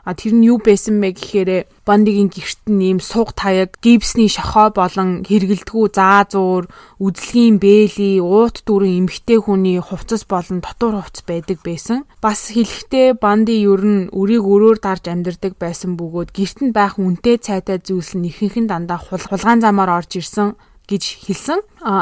[0.03, 1.51] А тэр нь юу байсан бэ гэхээр
[1.87, 6.67] Бандигийн гэрт нь ийм суг таяг, гипсний шохоо болон хэрэгэлдэггүй заа зуур,
[6.99, 12.03] үзлэгийн бээли, уут дүрэн эмхтэй хүний хувцас болон дотор хувцас байдаг байсан.
[12.19, 17.39] Бас хэлэхдээ Банди ер нь өрийг өрөөр дарж амьдардаг байсан бөгөөд гэрт нь байх үнэтэй
[17.39, 21.59] цайтай зүйлс нь ихэнхэн дандаа хулгайн замаар орж ирсэн гэж хэлсэн.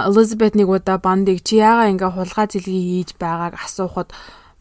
[0.10, 4.10] Элизабет нэг удаа Бандиг чи яага ингээ хулгай зэлгийг хийж байгааг асуухад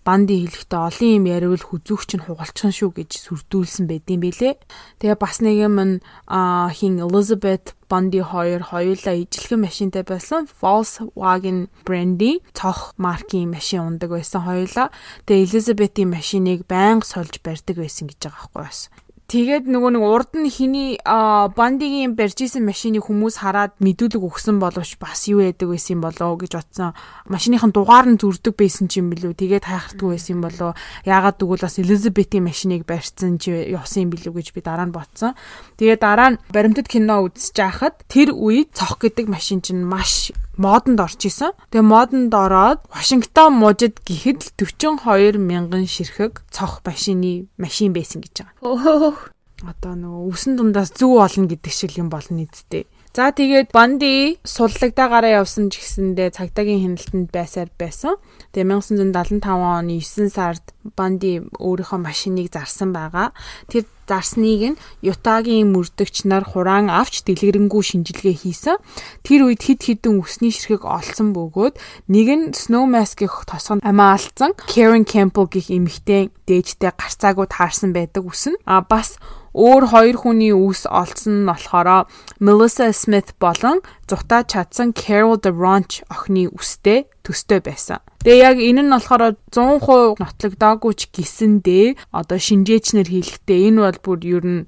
[0.04, 4.54] банди хэлэхдээ олон юм яривал хүзүүгч нь хугалчихсан шүү гэж сүрдүүлсэн байдсан бэлээ.
[5.00, 5.76] Тэгээ бас нэг юм
[6.72, 14.46] хин Elizabeth Bundy хоёр хоёулаа ижилхэн машинтай байсан Volkswagen бренди цох маркийн машин ундаг байсан
[14.46, 14.94] хоёулаа.
[15.26, 18.78] Тэгээ Elizabeth-ийн машиныг байнга сольж барьдаг байсан гэж байгаа байхгүй бас.
[19.30, 24.98] Тэгээд нөгөө нэг урд нь хиний бандигийн барьж исэн машиныг хүмүүс хараад мэдүүлэг өгсөн боловч
[24.98, 26.98] бас юу яадаг байсан болоо гэж бодсон.
[27.30, 29.38] Машиныхын дугаар нь зүрдэг байсан ч юм билүү.
[29.38, 30.74] Тэгээд хайхардгүй байсан болоо.
[31.06, 35.38] Яагаад гэвэл бас Элизабетийн машиныг барьсан чи явсан юм билүү гэж би дараа нь бодсон.
[35.78, 41.00] Тэгээд дараа нь баримтат кино үзэж байхад тэр үед цох гэдэг машин чинь маш модонд
[41.00, 41.56] орж исэн.
[41.72, 48.44] Тэгээ модонд ороод Вашингтон мужид гэхэд л 42 мянган ширхэг цох машины машин байсан гэж
[48.44, 49.16] байгаа.
[49.64, 52.84] Одоо нөгөө үсэн дундаас зүг болно гэдэг шиг юм болно нийтдээ.
[53.10, 58.14] За тэгээд Банди суллагдаагаараа явсан ч гэсэндээ цагдаагийн хяналтанд байсаар байсан.
[58.54, 60.62] Тэгээ 1975 оны 9 сард
[60.94, 63.34] Банди өөрийнхөө машиныг зарсан байгаа.
[63.66, 68.78] Тэр зарсныг нь Ютагийн мөрдөгч нар хураан авч дэлгэрэнгүй шинжилгээ хийсэн.
[69.26, 71.82] Тэр үед хид хідэн үсний ширхэг олсон бөгөөд
[72.14, 74.54] нэг нь Snowmask гэх тосгонд амиа алдсан.
[74.70, 78.58] Karen Campbell гэх эмэгтэй дээжтэй гарцаагүй таарсан байдаг үс нь.
[78.70, 79.18] А бас
[79.54, 82.06] өөр хоёр хүний үс олсон нь болохоор
[82.38, 87.98] Melissa Smith болон зутаа чадсан Carol DeRonch охины үстэй төстэй байсан.
[88.22, 94.20] Тэгээ яг энэ нь болохоор 100% нотлогдоогүй ч гисэндээ одоо шинжээчнэр хэлэхдээ энэ бол бүр
[94.22, 94.60] ер нь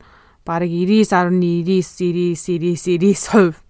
[0.43, 3.62] бараг 99.99 99 99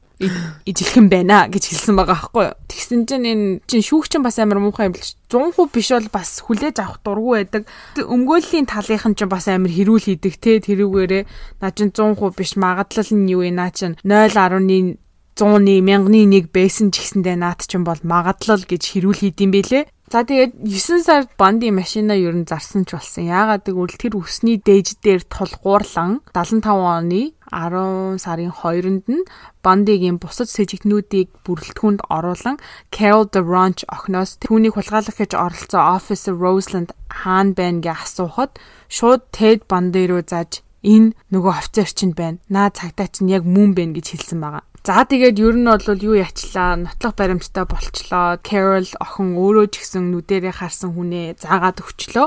[0.67, 2.57] ижилхэн байна гэж хэлсэн байгаа байхгүй юу.
[2.69, 5.17] Тэгсэн чинь энэ чинь шүүгчин бас амар муухай юм биш.
[5.29, 7.63] 100% биш бол бас хүлээж авах дургу байдаг.
[7.99, 11.23] Өмгөөллийн талынхан чинь бас амар хэрүүл хийдэг те тэрүүгээрээ
[11.61, 15.03] наа чин 100% биш магадлал нь юу вэ наа чин 0.1
[15.33, 19.85] 100-ны 1000-ны 1 байсан ч гэсэндээ наад чинь бол магадлал гэж хэрүүл хийдэм бэлээ.
[20.13, 23.33] За тэгээд 9 сард банди машинаа ер нь зарсан ч болсон.
[23.33, 29.25] Яагаад гэвэл тэр өсний дээж дээр тулгуурлан 75 оны 10 сарын 2-нд нь
[29.65, 32.61] бандигийн бусад сэжигнүүдийг бүрэлдэхүүнд оруулан
[32.93, 38.61] Carol DeRonch охиноос түүнийг хулгайлах гэж оролцсон Officer Roseland хаан байна гэж асуухад
[38.93, 42.37] шууд Ted банди руу зааж энэ нөгөө офицер чинь байна.
[42.53, 44.69] Наа цагтаа чинь яг мөн байна гэж хэлсэн байгаа.
[44.83, 48.43] За тэгээд ер нь бол юу ячлаа нотлох баримттай болчлоо.
[48.43, 52.27] Carol охин өөрөө ч гэсэн нүдэрээ харсан хүнээ заагаад өгчлөө.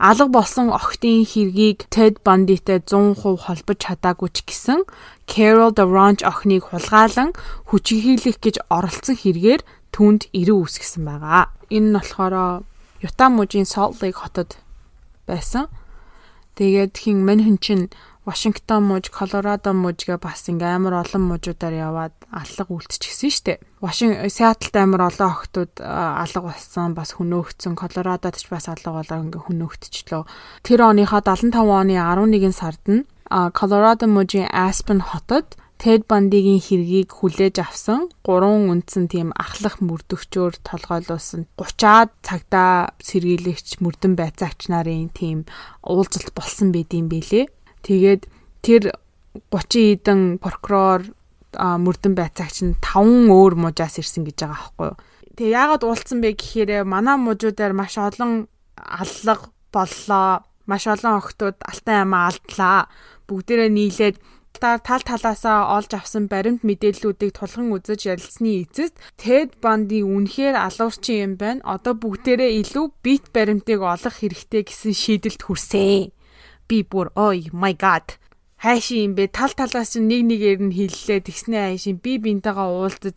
[0.00, 4.88] Алга болсон охтын хэргийг Ted Bundy-тай 100% холбож чадаагүй ч гэсэн
[5.28, 7.36] Carol the Ranch охиныг хулгайлан
[7.68, 9.60] хүчиглэх гэж оролцсон хэрэгээр
[9.92, 11.52] түнд ирүү үсгэсэн байгаа.
[11.68, 12.64] Энэ нь болохоор
[13.04, 14.56] Utah мужийн Salt Lake хотод
[15.28, 15.68] байсан.
[16.56, 17.84] Тэгээд хин мань хүн чинь
[18.24, 23.58] Вашингтон мужи, Колорадо мужига бас ингээ амар олон мужуудаар яваад алга үлдчихсэн штэ.
[23.82, 27.74] Вашин Сиатлд амар олон охтууд алга болсон, бас хөнөөгдсөн.
[27.74, 30.22] Колорадод ч бас алга болоо ингээ хөнөөгдчихлөө.
[30.62, 37.58] Тэр оныхоо 75 оны 11 сард нь Колорадо мужийн Aspen хотод Тед Бандигийн хэргийг хүлээж
[37.58, 45.42] авсан гурван үндсэн тийм ахлах мөрдөгчөөр толгойлуулсан 30-аад цагтаа сэргийлэгч мөрдөн байцаагч нарын тийм
[45.82, 47.50] уулзалт болсон байдсан бэлээ.
[47.82, 48.22] Тэгээд
[48.62, 48.82] тэр
[49.50, 51.02] 30 эдэн прокурор
[51.56, 54.98] мөрдөн байцаагч нь 5 өөр мужаас ирсэн гэж байгаа байхгүй юу.
[55.36, 60.44] Тэгээ яагаад уулцсан бэ гэхээр манай мужуудаар маш олон аллага боллоо.
[60.68, 62.88] Маш олон охтууд алтан амаа алдлаа.
[63.26, 64.16] Бүгдээрээ нийлээд
[64.60, 71.32] тал талаасаа олж авсан баримт мэдээллүүдийг тулган үзэж ярилцсны эцэст Ted Bundy үнэхээр алуурчин юм
[71.40, 71.64] байна.
[71.66, 76.12] Одоо бүгдээрээ илүү бит баримтыг олох хэрэгтэй гэсэн шийдэлд хүрсэн
[76.68, 78.18] би бүр ой my god
[78.62, 83.16] хайшин юм бэ тал талаас чинь нэг нэгээр нь хиллээ тэгснэ хайшин би бинтэйгээ уулзаж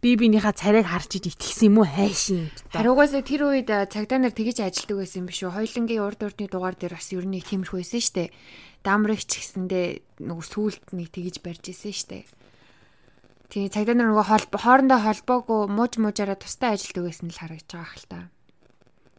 [0.00, 2.48] би бинийхээ царайг харж итгэсэн юм уу хайшин.
[2.72, 5.52] Харуугаас тэр үед цагдаа нар тэгэж ажилдаг байсан юм биш үү?
[5.52, 8.32] Хоёлынгийн урд урдны дугаар дээр бас ер нь тиймэрхүү байсан штэ.
[8.80, 12.24] Дамрагч гэсэндээ нөгөө сүулт нэг тэгэж барьж исэн штэ.
[13.52, 18.08] Тэгээ цагдаа нар нөгөө хоорондоо холбоогүй мууж муужаараа тустай ажилдаг байсан л харагдаж байгаа хэл
[18.08, 18.20] та.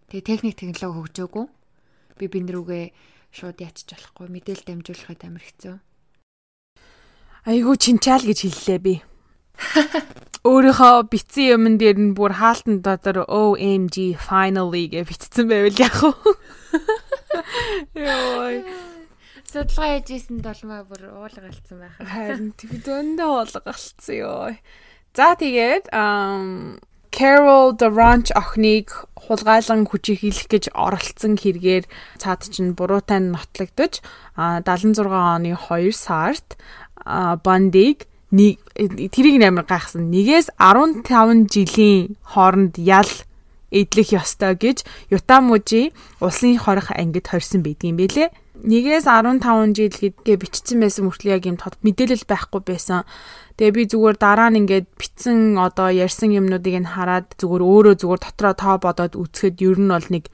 [0.10, 1.46] Тэгээ техник технологи хөгжөөгүй.
[2.18, 2.86] Би бин рүүгээ
[3.32, 5.76] шууд ячиж болохгүй мэдээлэл дамжуулахад амар хэцүү.
[7.48, 8.96] Айгуу чинчаал гэж хэллээ би.
[10.52, 16.12] Өөрийнхөө битсэн юмн дээр нь бүр хаалтан дотор OMG finally гэж битсэн байвал яах вэ?
[18.06, 18.56] Йой.
[19.46, 21.96] Судалгаа хийжсэн долмаа бүр уулга алдсан байх.
[21.98, 24.54] Харин би зөндөө уулга алдсан ёо.
[25.14, 25.92] За тэгээд
[27.12, 31.86] Carol Durant охиныг хулгайлан хүчийлэх гэж оролцсон хэрэгээр
[32.18, 34.00] цаад чинь буруутай нотлогдож
[34.40, 36.58] 76 оны 2 сард
[37.44, 38.64] Бондиг нэг
[39.12, 40.08] тэрийг амар гайхсан.
[40.08, 43.12] Нэгээс 15 жилийн хооронд ял
[43.72, 48.30] эдлэх ёстой гэж Юта мужи улсын хорих ангид хорьсон байдгийм байлээ.
[48.62, 53.10] 1-ээс 15 жил гэдгээ бичсэн байсан мөртлөө яг юм тод мэдээлэл байхгүй байсан.
[53.58, 58.22] Тэгээ би зүгээр дараа нь ингээд бичсэн одоо ярьсан юмнуудыг нь хараад зүгээр өөрөө зүгээр
[58.22, 60.26] дотроо тоо бодоод үзэхэд ер нь бол нэг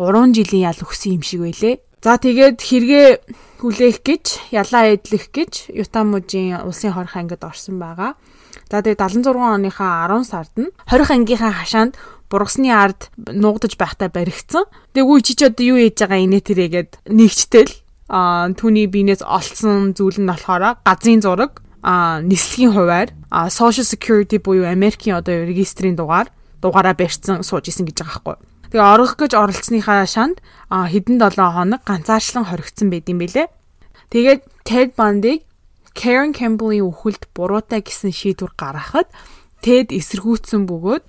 [0.00, 1.76] 3 жилийн ял өгсөн юм шиг байлээ.
[2.04, 3.02] За тэгээд хэрэгэ
[3.64, 8.12] хүлээх гэж, ялаа эдлэх гэж Ютамужийн улсын хорхон ангид орсон байгаа.
[8.74, 11.94] За тэгээд 76 оныхаа 10 сард нь хорих ангийнхаа хашаанд
[12.26, 14.66] бургасны ард нуугдаж байхдаа баригдсан.
[14.90, 17.70] Тэгээ үе чи ч одоо юу хийж байгаа инээ тэрээгээд нэгчтэл
[18.10, 24.42] а түүний биенээс олцсон зүйл нь болохоор газрын зураг а нислэгийн хуваар а social security
[24.42, 26.26] буюу Америкийн одоо регистрийн дугаар
[26.58, 28.74] дугаараа барьсан сууж исэн гэж байгаа байхгүй.
[28.74, 33.46] Тэгээ орох гэж оролцсныхаа шанд хэдэн 7 хоног ганцаарчлан хоригдсан байд юм бэлээ.
[34.10, 35.46] Тэгээд Ted Bundy
[35.94, 39.08] Karen Campbell-ийн үхэлд буруутай гэсэн шийдвэр гаргахад
[39.64, 41.06] Ted эсэргүүцсэн бөгөөд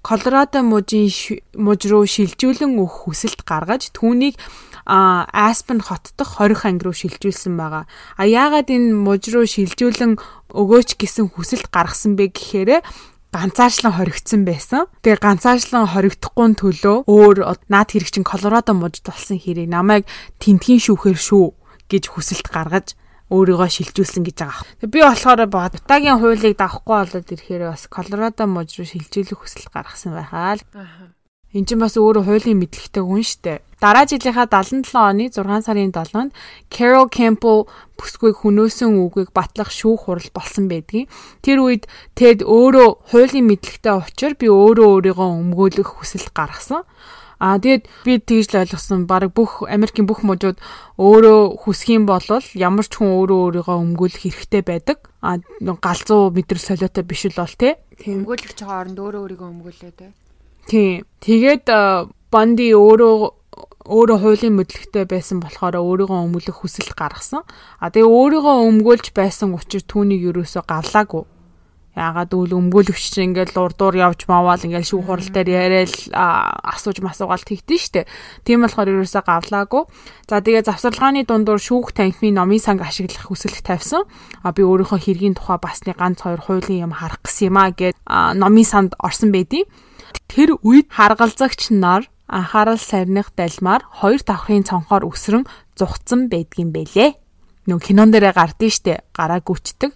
[0.00, 1.12] Колорадо мужийн
[1.60, 4.40] муж руу шилжүүлэн өгөх хүсэлт гаргаж түүнийг
[4.88, 7.84] а Aspen хот дох 20 анги руу шилжүүлсэн байгаа.
[8.16, 10.16] А яагаад энэ муж руу шилжүүлэн
[10.56, 12.80] өгөөч гэсэн хүсэлт гаргасан бэ гэхээр
[13.28, 14.88] ганцаарчлан хоригдсан байсан.
[15.04, 17.36] Тэгээ ганцаарчлан хоригдохгүй төлөө өөр
[17.68, 20.08] наад хэрэг чин Колорадо мужид болсон хэрэг намайг
[20.40, 21.44] тентгийн шүүхээр шүү
[21.92, 22.96] гэж хүсэлт гаргаж
[23.30, 24.66] өөрийгөө шилжүүлсэн гэж байгаа.
[24.90, 30.58] Би болохоор Бутагийн хуулийг давахгүй болоод ирэхээр бас Колорадо муж руу шилжүүлэх хүсэл гаргасан байхаа
[30.58, 30.66] л.
[31.50, 33.58] Энд чинь бас өөрөө хуулийн мэдлэгтэй хүн штэ.
[33.82, 36.30] Дараа жилийнхаа 77 оны 6 сарын 7-нд
[36.70, 37.66] Carol Campbell
[37.98, 41.10] бүсгүйг хөнөөсөн үгийг батлах шүүх хурал болсон байдгийн.
[41.42, 46.86] Тэр үед Ted өөрөө хуулийн мэдлэгтэй учраас би өөрөө өөрийгөө өмгөөлөх хүсэл гаргасан.
[47.40, 49.08] Аа тэгээд би тэгж л ойлгосон.
[49.08, 50.60] Бараг бүх Америкийн бүх мужууд
[51.00, 52.20] өөрөө хүсэх юм бол
[52.52, 55.08] ямар ч хүн өөрөө өөрийгөө өмгөөлөх хэрэгтэй байдаг.
[55.24, 57.80] Аа галзуу мэдрэл солиотой биш л бол тий.
[58.04, 60.10] Өмгөөлөгч хооронд өөрөө өөрийгөө өмгөөлөө тий.
[60.68, 60.90] Тий.
[61.24, 61.66] Тэгээд
[62.30, 63.40] Банди өөрөө
[63.90, 67.42] өөрөө хуулийн мэдлэгтэй байсан болохоор өөрийгөө өмгөөлөх хүсэлт гаргасан.
[67.80, 71.24] А тэгээ өөрийгөө өмгөөлж байсан учраас түүнийг юусоо гавлаагүй.
[71.90, 77.42] Яагаад үл өмгөөлөгч чинь ингээл урдуур явж маваал ингээл шүүх хурал дээр яриад асууж масуугаал
[77.42, 78.06] тэгдэж штэ.
[78.46, 79.82] Тийм болохоор ерөөсөө гавлаагүй.
[80.30, 84.06] За тэгээ завсарлагын дундуур шүүх танхимын номын санг ашиглах хүсэлт тавьсан.
[84.46, 87.98] А би өөрийнхөө хэргийн тухай басны ганц хоёр хуулийн юм харах гэсэн юм а гэд
[88.06, 89.66] номын санд орсон байдیں۔
[90.30, 95.42] Тэр үед харгалзагч нар анхаарал сарних далмаар хоёр давхрын цонхоор өсрөн
[95.74, 97.18] зугцсан байдгийм бэлээ.
[97.66, 99.90] Нөө кинон дээрээ гардыг штэ гараа гүчдэг.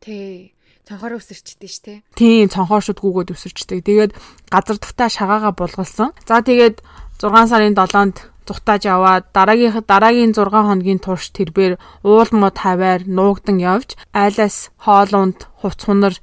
[0.00, 0.53] Тий
[0.84, 1.98] цонхоор өсөрчдөг шүү дээ.
[2.12, 3.80] Тийм, цонхоор шууд гүгөөд өсөрчдөг.
[3.88, 4.12] Тэгээд
[4.52, 6.12] газар дахтаа шагаагаа булгалсан.
[6.28, 6.84] За тэгээд
[7.24, 13.56] 6 сарын 7-нд зүхтааж аваад дараагийнх дараагийн 6 хоногийн турш тэрбээр уул мод хаваар нуугдан
[13.56, 16.14] явж айлаас хоолунд хувц хунар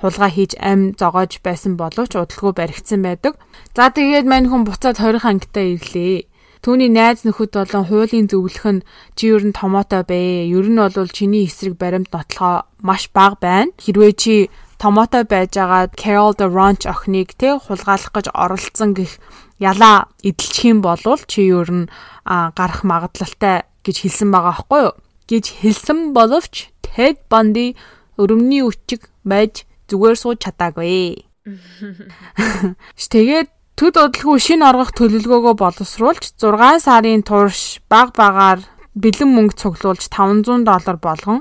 [0.00, 3.40] хулгай хийж ам зогоож байсан боловч удалгүй баригдсан байдаг.
[3.76, 6.28] За тэгээд мань хүн буцаад 20 ангитаа ирлээ.
[6.60, 8.84] Түүний найз нөхөд болон хуулийн зөвлөх нь
[9.16, 10.48] чи ер нь томоотой бэ.
[10.52, 13.72] Ер нь бол чиний эсрэг баримт нотлохоо маш бага байна.
[13.80, 14.34] Хэрвээ чи
[14.76, 19.16] томоотой байжгаад Carol the Ranch охиныг тэ хулгайлах гэж оролцсон гэх
[19.56, 21.90] ялаа эдэлчих юм бол чи ер нь
[22.28, 24.94] гарах магадлалтай гэж хэлсэн байгаа байхгүй юу?
[25.30, 27.78] гэж хэлсэн боловч Ted Bundy
[28.18, 31.22] өрөмний үчиг байж зүгээр сууж чадаагүй.
[33.14, 33.48] Тэгээд
[33.80, 38.60] Төд удалгүй шинэ оргох төлөвлөгөөгөө боловсруулж 6 сарын турш баг багаар
[38.92, 41.40] бэлэн мөнгө цуглуулж 500 доллар болгон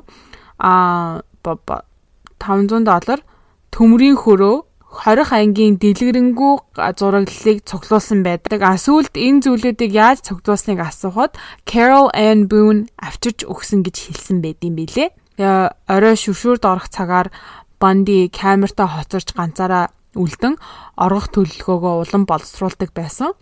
[0.56, 3.20] а 500 доллар
[3.76, 4.56] төмрийн хөрөө
[5.04, 8.64] 20 ангийн дэлгэрэнгүй зураглалыг цуглуулсан байдаг.
[8.64, 11.36] А сүүлд энэ зүйлүүдийг яаж цуглуулсныг асуухад
[11.68, 15.12] Carol Ann Boone авчирч өгсөн гэж хэлсэн байдсан билээ.
[15.92, 17.36] Орой шүшүүрд орох цагаар
[17.80, 20.56] Банди камертаа хоцорч ганцаараа үлдэн
[20.98, 23.34] оргох төлөлгөөгөө улам боловсруулдаг байсан.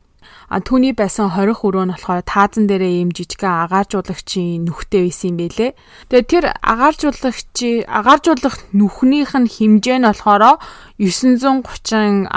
[0.51, 5.38] А түүний байсан 20 өрөө нь болохоор таазан дээрээ ийм жижигхэн агааржуулагчийн нүхтэй байсан юм
[5.39, 5.72] бэлээ.
[6.11, 10.59] Тэгээ тэр агааржуулагчи агааржуулах нүхнийх нь хэмжээ нь болохоор
[10.99, 12.28] 930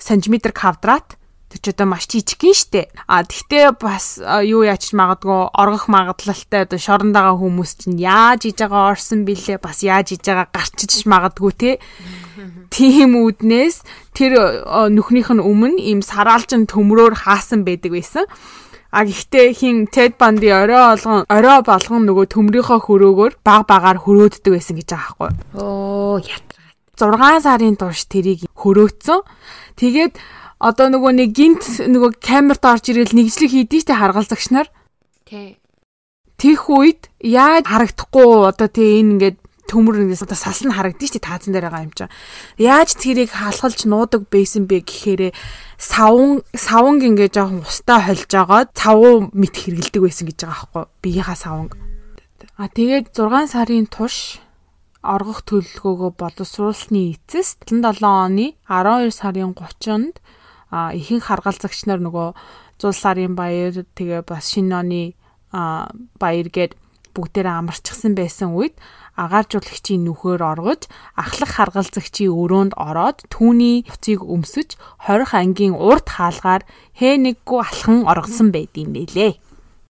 [0.00, 1.16] см квадрат
[1.54, 2.90] Тэр ч одоо маш жижиг юм штэ.
[3.06, 8.90] А тэгтээ бас юу яач магадгүй оргох магадлалтай одоо шорондоо хүмүүс чинь яаж иж байгаа
[8.90, 11.70] орсон бэлээ бас яаж иж байгаа гарчиж магадгүй те.
[12.74, 13.86] Тийм үднээс
[14.18, 14.34] тэр
[14.90, 18.26] нүхнийх нь өмнө ийм сараалжин төмрөөр хаасан байдаг байсан.
[18.90, 24.50] А гэхдээ хин Тед Банди орой болгон орой болгон нөгөө төмрийнхөө хөрөөгөөр баг багаар хөрөөддөг
[24.58, 25.30] байсан гэж байгаа байхгүй.
[25.62, 26.66] Оо ятраа.
[26.98, 29.22] 6 сарын турш тэрийг хөрөөцсөн.
[29.78, 30.14] Тэгээд
[30.58, 34.68] одоо нөгөө нэг гинт нөгөө камерт орж ирэл нэгжлэг хийдэж штэ харгалзагч нар.
[35.26, 35.58] Тий.
[36.38, 39.38] Тих үед яаж харагдахгүй одоо тий энэ ингээд
[39.68, 42.12] төмөр одоо сас нь харагдчих чи таазан дээр байгаа юм чинь.
[42.60, 45.32] Яаж тэрийг хаалхалж нуудаг байсан бэ гэхээр
[45.80, 51.38] савн савнг ингээ жоохон устаа холж байгаа цавуу мэт хэргэлдэг байсан гэж байгаа байхгүй биеийнхаа
[51.38, 51.72] савнг.
[52.60, 54.38] А тэгээд 6 сарын турш
[55.02, 60.16] оргох төлөлгөөгөө боловсруулсны эцэст 77 оны 12 сарын 30-нд
[60.74, 62.28] ихэнх харгалзагч нар нөгөө
[62.82, 65.02] 100 сарын баяр тэгээ бас шинэ оны
[66.18, 66.74] баяр гээд
[67.14, 68.74] бүгдээрээ амарчсан байсан үед
[69.14, 74.74] агааржуулагчийн нүхээр оргож ахлах харгалзагчийн өрөөнд ороод түүний уцыг өмсөж
[75.06, 76.66] хорих ангийн урд хаалгаар
[76.98, 79.38] хээ нэггүй алхан оргосон байд юм бэлээ.